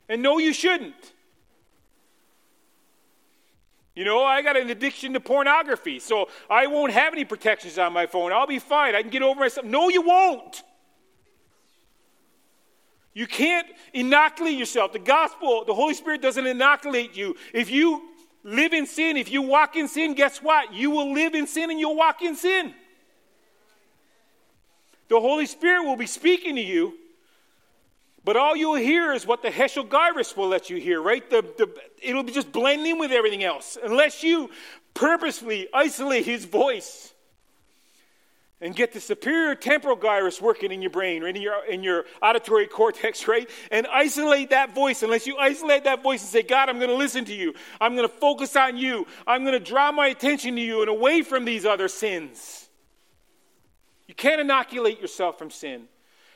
[0.09, 1.13] And no, you shouldn't.
[3.95, 7.93] You know, I got an addiction to pornography, so I won't have any protections on
[7.93, 8.33] my phone.
[8.33, 8.95] I'll be fine.
[8.95, 9.67] I can get over myself.
[9.67, 10.63] No, you won't.
[13.13, 14.95] You can't inoculate yourself.
[14.95, 17.37] The gospel, the Holy Spirit doesn't inoculate you.
[17.53, 18.09] If you
[18.43, 20.73] live in sin, if you walk in sin, guess what?
[20.73, 22.75] You will live in sin and you'll walk in sin.
[25.15, 26.95] The Holy Spirit will be speaking to you,
[28.25, 31.31] but all you'll hear is what the Heschl Gyrus will let you hear, right?
[31.31, 34.51] The, the, it'll be just blend in with everything else unless you
[34.93, 37.13] purposefully isolate his voice
[38.61, 42.07] and get the superior temporal gyrus working in your brain, right in your, in your
[42.21, 43.49] auditory cortex, right?
[43.71, 45.05] And isolate that voice.
[45.05, 47.55] Unless you isolate that voice and say, God, I'm going to listen to you.
[47.81, 49.07] I'm going to focus on you.
[49.29, 52.64] I'm going to draw my attention to you and away from these other sins.
[54.15, 55.89] You can't inoculate yourself from sin.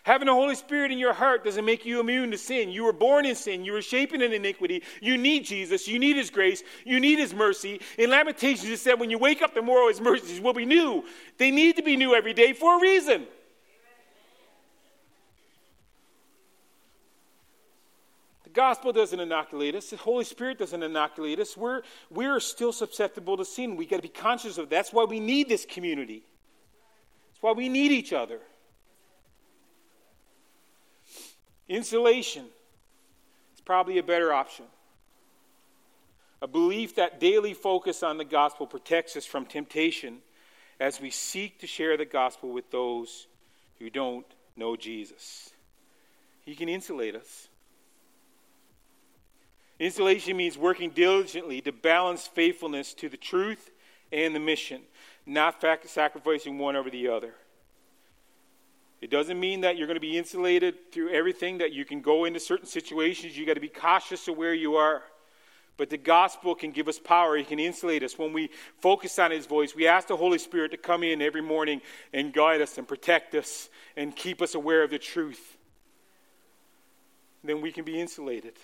[0.03, 2.71] Having the Holy Spirit in your heart doesn't make you immune to sin.
[2.71, 3.65] You were born in sin.
[3.65, 4.83] You were shaping in iniquity.
[5.01, 5.87] You need Jesus.
[5.87, 6.65] You need His grace.
[6.85, 7.81] You need His mercy.
[7.97, 11.05] In Lamentations, it said, when you wake up tomorrow, His mercies will be new.
[11.37, 13.29] They need to be new every day for a reason.
[18.43, 19.91] The gospel doesn't inoculate us.
[19.91, 21.57] The Holy Spirit doesn't inoculate us.
[21.57, 23.77] We're, we're still susceptible to sin.
[23.77, 24.75] We've got to be conscious of that.
[24.75, 26.25] That's why we need this community.
[27.39, 28.41] That's why we need each other.
[31.69, 32.47] Insulation
[33.55, 34.65] is probably a better option.
[36.43, 40.19] A belief that daily focus on the gospel protects us from temptation
[40.81, 43.29] as we seek to share the gospel with those
[43.79, 44.27] who don't
[44.57, 45.51] know Jesus.
[46.45, 47.47] He can insulate us.
[49.79, 53.71] Insulation means working diligently to balance faithfulness to the truth
[54.11, 54.81] and the mission,
[55.29, 57.35] not sacrificing one over the other.
[59.01, 62.25] It doesn't mean that you're going to be insulated through everything, that you can go
[62.25, 63.37] into certain situations.
[63.37, 65.03] You've got to be cautious of where you are.
[65.77, 67.37] But the gospel can give us power.
[67.37, 68.19] He can insulate us.
[68.19, 68.51] When we
[68.81, 71.81] focus on His voice, we ask the Holy Spirit to come in every morning
[72.13, 75.57] and guide us and protect us and keep us aware of the truth.
[77.45, 78.55] Then we can be insulated.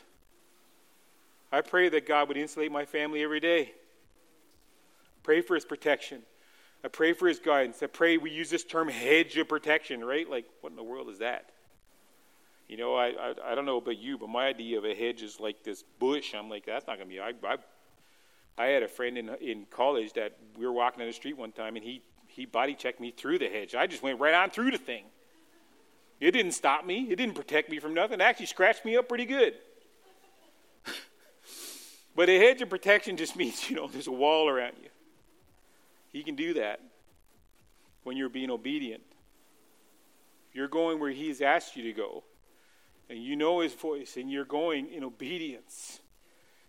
[1.52, 3.70] I pray that God would insulate my family every day.
[5.22, 6.22] Pray for His protection.
[6.84, 7.82] I pray for his guidance.
[7.82, 10.28] I pray we use this term hedge of protection, right?
[10.28, 11.50] Like, what in the world is that?
[12.68, 15.22] You know, I, I, I don't know about you, but my idea of a hedge
[15.22, 16.34] is like this bush.
[16.34, 17.20] I'm like, that's not going to be.
[17.20, 17.56] I, I,
[18.58, 21.52] I had a friend in, in college that we were walking down the street one
[21.52, 23.74] time, and he, he body checked me through the hedge.
[23.74, 25.04] I just went right on through the thing.
[26.20, 28.20] It didn't stop me, it didn't protect me from nothing.
[28.20, 29.54] It actually scratched me up pretty good.
[32.14, 34.90] but a hedge of protection just means, you know, there's a wall around you.
[36.14, 36.80] He can do that
[38.04, 39.02] when you're being obedient.
[40.52, 42.22] You're going where He's asked you to go,
[43.10, 45.98] and you know His voice, and you're going in obedience,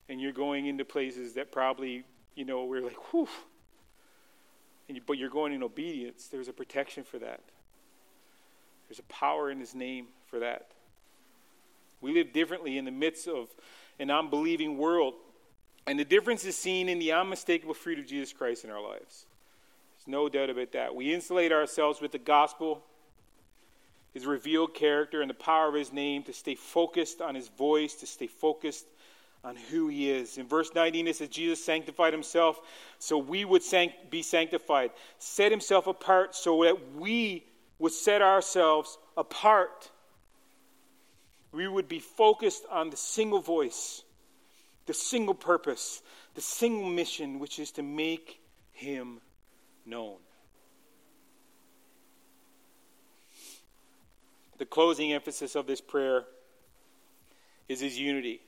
[0.09, 3.29] and you're going into places that probably, you know, we're like, whew.
[4.87, 7.41] You, but you're going in obedience, there's a protection for that.
[8.89, 10.69] There's a power in His name for that.
[12.01, 13.49] We live differently in the midst of
[13.99, 15.13] an unbelieving world.
[15.85, 19.27] And the difference is seen in the unmistakable fruit of Jesus Christ in our lives.
[20.05, 20.95] There's no doubt about that.
[20.95, 22.83] We insulate ourselves with the gospel,
[24.13, 27.95] his revealed character, and the power of his name to stay focused on his voice,
[27.95, 28.85] to stay focused
[29.43, 30.37] on who he is.
[30.37, 32.59] In verse 19, it says, Jesus sanctified himself
[32.97, 33.63] so we would
[34.09, 37.45] be sanctified, set himself apart so that we
[37.77, 39.91] would set ourselves apart.
[41.51, 44.03] We would be focused on the single voice,
[44.87, 46.01] the single purpose,
[46.33, 48.41] the single mission, which is to make
[48.71, 49.21] him
[49.85, 50.17] known.
[54.57, 56.25] The closing emphasis of this prayer
[57.67, 58.41] is his unity.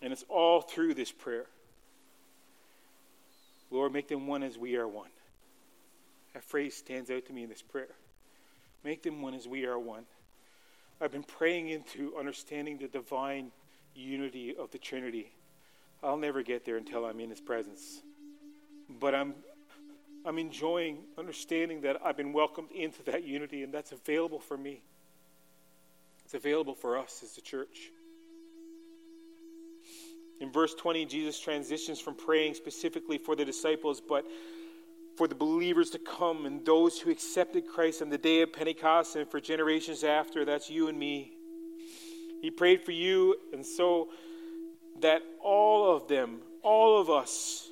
[0.00, 1.46] And it's all through this prayer.
[3.70, 5.10] Lord, make them one as we are one.
[6.34, 7.88] That phrase stands out to me in this prayer.
[8.84, 10.04] Make them one as we are one.
[11.00, 13.50] I've been praying into understanding the divine
[13.94, 15.32] unity of the Trinity.
[16.02, 18.02] I'll never get there until I'm in His presence
[18.88, 19.34] but I'm
[20.26, 24.80] I'm enjoying understanding that I've been welcomed into that unity and that's available for me.
[26.24, 27.90] It's available for us as the church.
[30.40, 34.26] In verse 20, Jesus transitions from praying specifically for the disciples, but
[35.16, 39.16] for the believers to come and those who accepted Christ on the day of Pentecost
[39.16, 40.44] and for generations after.
[40.44, 41.32] That's you and me.
[42.40, 44.08] He prayed for you, and so
[45.00, 47.70] that all of them, all of us,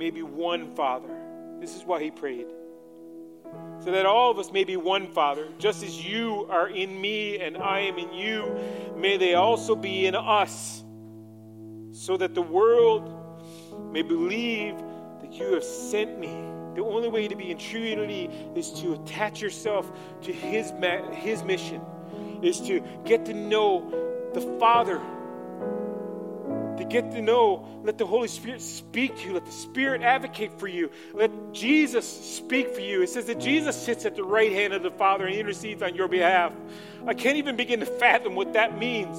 [0.00, 1.14] may be one Father.
[1.60, 2.46] This is why he prayed.
[3.84, 7.38] So that all of us may be one Father, just as you are in me
[7.38, 8.58] and I am in you,
[8.96, 10.82] may they also be in us,
[11.92, 13.12] so that the world
[13.92, 14.74] may believe
[15.20, 16.28] that you have sent me.
[16.74, 19.92] The only way to be in true unity is to attach yourself
[20.22, 20.72] to His,
[21.12, 21.82] his mission,
[22.42, 23.90] is to get to know
[24.32, 24.98] the Father
[26.80, 27.66] to get to know.
[27.84, 29.34] Let the Holy Spirit speak to you.
[29.34, 30.90] Let the Spirit advocate for you.
[31.14, 33.02] Let Jesus speak for you.
[33.02, 35.94] It says that Jesus sits at the right hand of the Father and intercedes on
[35.94, 36.52] your behalf.
[37.06, 39.16] I can't even begin to fathom what that means.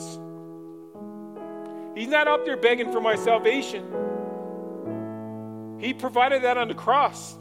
[1.98, 3.86] He's not up there begging for my salvation.
[5.80, 7.36] He provided that on the cross.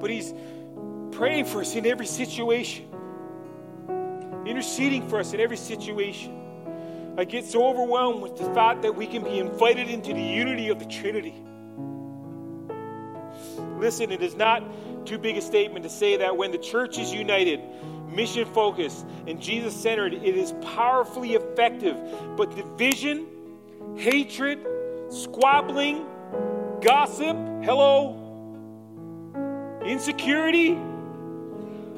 [0.00, 0.32] But He's
[1.12, 2.87] praying for us in every situation
[4.48, 6.34] interceding for us in every situation.
[7.18, 10.68] I get so overwhelmed with the thought that we can be invited into the unity
[10.68, 11.34] of the Trinity.
[13.78, 14.62] Listen, it is not
[15.06, 17.60] too big a statement to say that when the church is united,
[18.08, 21.96] mission focused, and Jesus centered, it is powerfully effective.
[22.36, 23.26] But division,
[23.96, 24.64] hatred,
[25.10, 26.06] squabbling,
[26.80, 28.14] gossip, hello,
[29.84, 30.78] insecurity,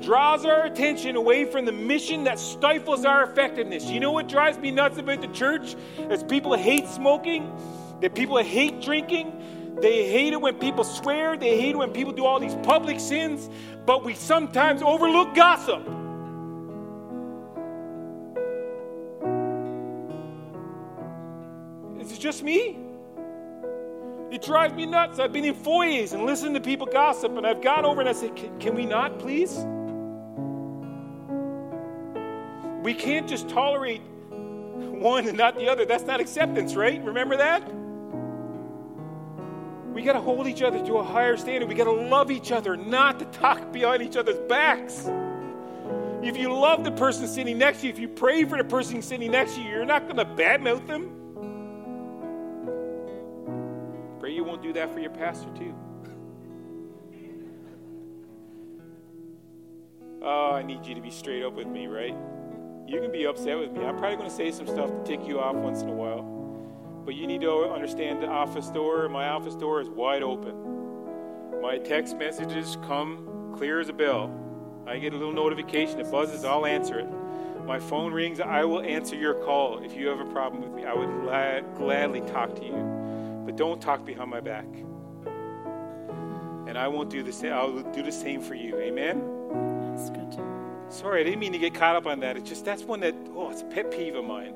[0.01, 3.84] draws our attention away from the mission that stifles our effectiveness.
[3.84, 5.76] You know what drives me nuts about the church?
[6.11, 7.53] Is people hate smoking,
[8.01, 12.12] that people hate drinking, they hate it when people swear, they hate it when people
[12.12, 13.48] do all these public sins,
[13.86, 15.82] but we sometimes overlook gossip.
[22.01, 22.78] Is it just me?
[24.30, 25.18] It drives me nuts.
[25.18, 28.12] I've been in foyers and listened to people gossip, and I've gone over and I
[28.12, 29.64] said, Can we not, please?
[32.82, 35.84] We can't just tolerate one and not the other.
[35.84, 37.02] That's not acceptance, right?
[37.04, 37.62] Remember that?
[39.92, 41.68] We got to hold each other to a higher standard.
[41.68, 45.10] We got to love each other, not to talk behind each other's backs.
[46.22, 49.02] If you love the person sitting next to you, if you pray for the person
[49.02, 51.16] sitting next to you, you're not going to badmouth them.
[54.20, 55.74] Pray you won't do that for your pastor, too.
[60.22, 62.14] Oh, I need you to be straight up with me, right?
[62.91, 63.84] You can be upset with me.
[63.84, 66.22] I'm probably going to say some stuff to tick you off once in a while.
[67.05, 71.62] But you need to understand the office door, my office door is wide open.
[71.62, 74.36] My text messages come clear as a bell.
[74.86, 77.07] I get a little notification, it buzzes, I'll answer it.
[77.64, 79.78] My phone rings, I will answer your call.
[79.84, 83.43] If you have a problem with me, I would la- gladly talk to you.
[83.47, 84.66] But don't talk behind my back.
[86.66, 87.53] And I won't do the same.
[87.53, 88.76] I'll do the same for you.
[88.78, 89.22] Amen?
[89.95, 90.59] That's good.
[90.91, 92.36] Sorry, I didn't mean to get caught up on that.
[92.36, 94.55] It's just that's one that, oh, it's a pet peeve of mine.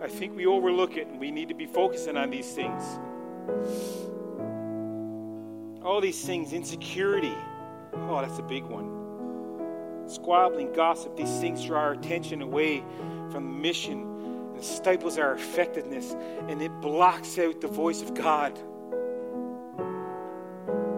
[0.00, 2.82] I think we overlook it and we need to be focusing on these things.
[5.84, 7.34] All these things, insecurity.
[7.92, 10.08] Oh, that's a big one.
[10.08, 12.82] Squabbling, gossip, these things draw our attention away
[13.30, 14.00] from the mission
[14.54, 16.16] and stifles our effectiveness
[16.48, 18.58] and it blocks out the voice of God.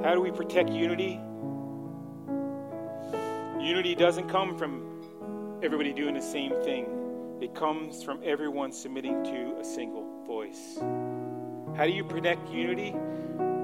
[0.04, 1.20] How do we protect unity?
[3.66, 6.86] Unity doesn't come from everybody doing the same thing,
[7.40, 10.78] it comes from everyone submitting to a single voice.
[11.76, 12.94] How do you protect unity?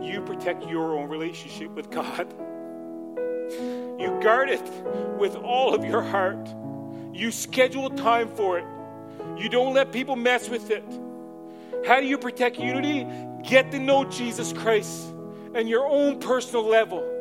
[0.05, 2.35] You protect your own relationship with God.
[4.01, 4.69] You guard it
[5.21, 6.53] with all of your heart.
[7.13, 8.67] You schedule time for it.
[9.41, 10.85] You don't let people mess with it.
[11.87, 13.07] How do you protect unity?
[13.49, 15.15] Get to know Jesus Christ
[15.55, 17.12] and your own personal level.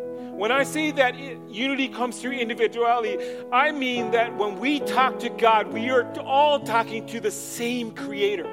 [0.42, 1.16] When I say that
[1.52, 3.16] unity comes through individuality,
[3.52, 7.92] I mean that when we talk to God, we are all talking to the same
[7.92, 8.50] Creator.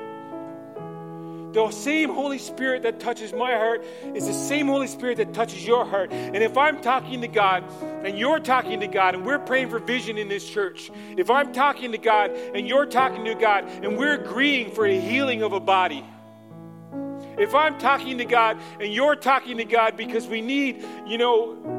[1.55, 5.67] The same Holy Spirit that touches my heart is the same Holy Spirit that touches
[5.67, 6.13] your heart.
[6.13, 7.65] And if I'm talking to God
[8.05, 11.55] and you're talking to God and we're praying for vision in this church, if I'm
[11.55, 15.55] talking to God and you're talking to God and we're agreeing for the healing of
[15.55, 16.05] a body,
[17.39, 21.78] if I'm talking to God and you're talking to God because we need, you know,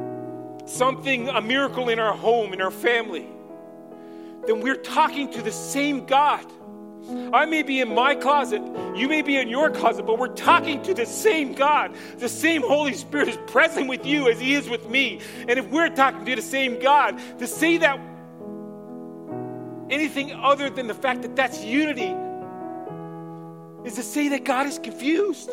[0.70, 3.28] something, a miracle in our home, in our family,
[4.45, 6.45] then we're talking to the same God.
[7.34, 8.61] I may be in my closet,
[8.95, 11.95] you may be in your closet, but we're talking to the same God.
[12.17, 15.22] The same Holy Spirit is present with you as He is with me.
[15.47, 17.99] And if we're talking to the same God, to say that
[19.89, 22.15] anything other than the fact that that's unity
[23.86, 25.49] is to say that God is confused.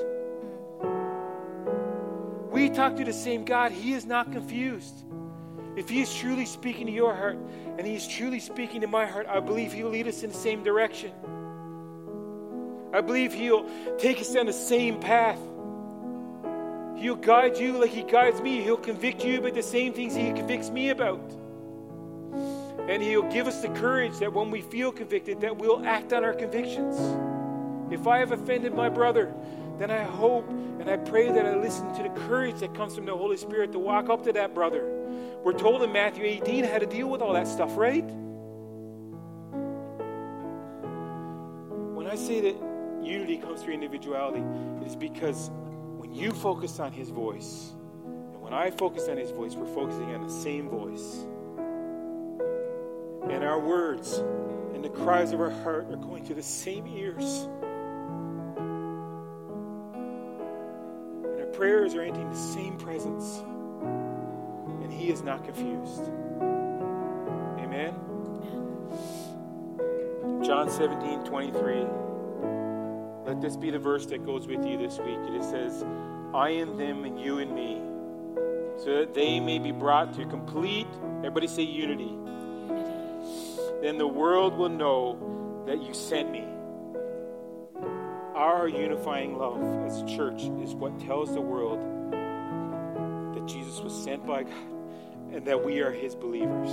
[2.50, 5.05] We talk to the same God, He is not confused.
[5.76, 7.38] If He is truly speaking to your heart
[7.78, 10.36] and He is truly speaking to my heart, I believe He'll lead us in the
[10.36, 11.12] same direction.
[12.94, 13.68] I believe He'll
[13.98, 15.38] take us down the same path.
[16.96, 18.62] He'll guide you like He guides me.
[18.62, 21.20] He'll convict you about the same things He convicts me about.
[22.88, 26.24] And He'll give us the courage that when we feel convicted, that we'll act on
[26.24, 26.96] our convictions.
[27.92, 29.34] If I have offended my brother,
[29.78, 33.04] then I hope and I pray that I listen to the courage that comes from
[33.04, 34.95] the Holy Spirit to walk up to that brother.
[35.42, 38.04] We're told in Matthew 18 how to deal with all that stuff, right?
[41.94, 42.56] When I say that
[43.02, 44.44] unity comes through individuality,
[44.80, 45.50] it is because
[45.96, 47.72] when you focus on His voice,
[48.04, 51.26] and when I focus on His voice, we're focusing on the same voice.
[53.30, 54.18] And our words
[54.74, 57.48] and the cries of our heart are going to the same ears.
[61.24, 63.42] And our prayers are entering the same presence.
[64.96, 66.10] He is not confused.
[67.60, 67.94] Amen.
[70.42, 71.86] John 17, 23.
[73.26, 75.18] Let this be the verse that goes with you this week.
[75.28, 75.84] It says,
[76.34, 77.82] I in them and you in me,
[78.78, 80.86] so that they may be brought to complete,
[81.18, 82.04] everybody say unity.
[82.04, 82.90] unity.
[83.82, 86.44] Then the world will know that you sent me
[88.34, 91.80] our unifying love as a church is what tells the world
[93.34, 94.75] that Jesus was sent by God
[95.32, 96.70] and that we are his believers.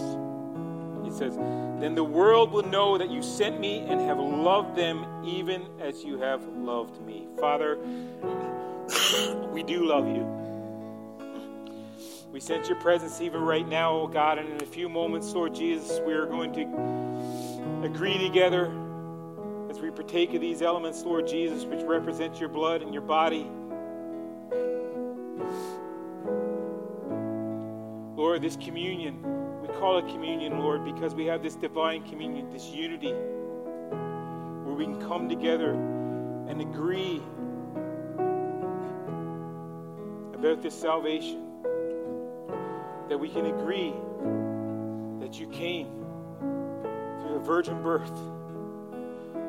[1.04, 5.06] He says, Then the world will know that you sent me and have loved them
[5.26, 7.28] even as you have loved me.
[7.40, 7.78] Father,
[9.52, 10.44] we do love you.
[12.32, 15.54] We sense your presence even right now, oh God, and in a few moments, Lord
[15.54, 18.72] Jesus, we are going to agree together
[19.70, 23.48] as we partake of these elements, Lord Jesus, which represent your blood and your body.
[28.34, 29.22] Lord, this communion,
[29.62, 34.86] we call it communion, Lord, because we have this divine communion, this unity, where we
[34.86, 37.22] can come together and agree
[40.34, 41.44] about this salvation.
[43.08, 43.94] That we can agree
[45.20, 45.90] that you came
[46.40, 48.20] through the virgin birth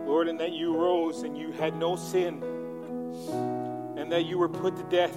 [0.07, 2.43] Lord, and that you rose and you had no sin,
[3.97, 5.17] and that you were put to death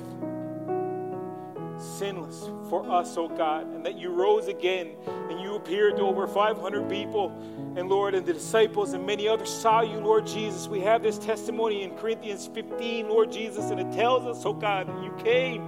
[1.79, 4.95] sinless for us, oh God, and that you rose again
[5.29, 7.31] and you appeared to over 500 people.
[7.77, 10.67] And Lord, and the disciples and many others saw you, Lord Jesus.
[10.67, 14.87] We have this testimony in Corinthians 15, Lord Jesus, and it tells us, oh God,
[14.87, 15.63] that you came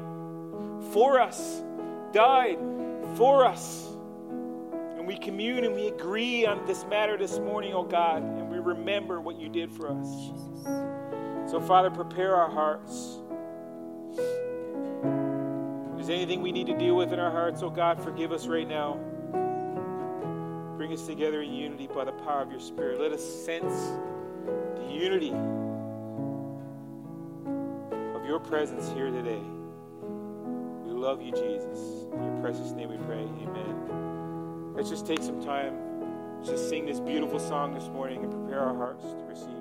[0.94, 1.64] for us,
[2.14, 2.60] died
[3.18, 3.90] for us
[4.98, 8.60] And we commune and we agree on this matter this morning, oh God, and we
[8.60, 10.08] remember what you did for us.
[11.52, 13.20] So, Father, prepare our hearts.
[16.10, 18.68] There's anything we need to deal with in our hearts, oh God, forgive us right
[18.68, 18.94] now.
[20.76, 23.00] Bring us together in unity by the power of your Spirit.
[23.00, 23.72] Let us sense
[24.76, 25.30] the unity
[28.16, 29.40] of your presence here today.
[30.84, 32.08] We love you, Jesus.
[32.12, 33.22] In your precious name we pray.
[33.22, 34.74] Amen.
[34.74, 35.78] Let's just take some time,
[36.44, 39.59] just sing this beautiful song this morning and prepare our hearts to receive.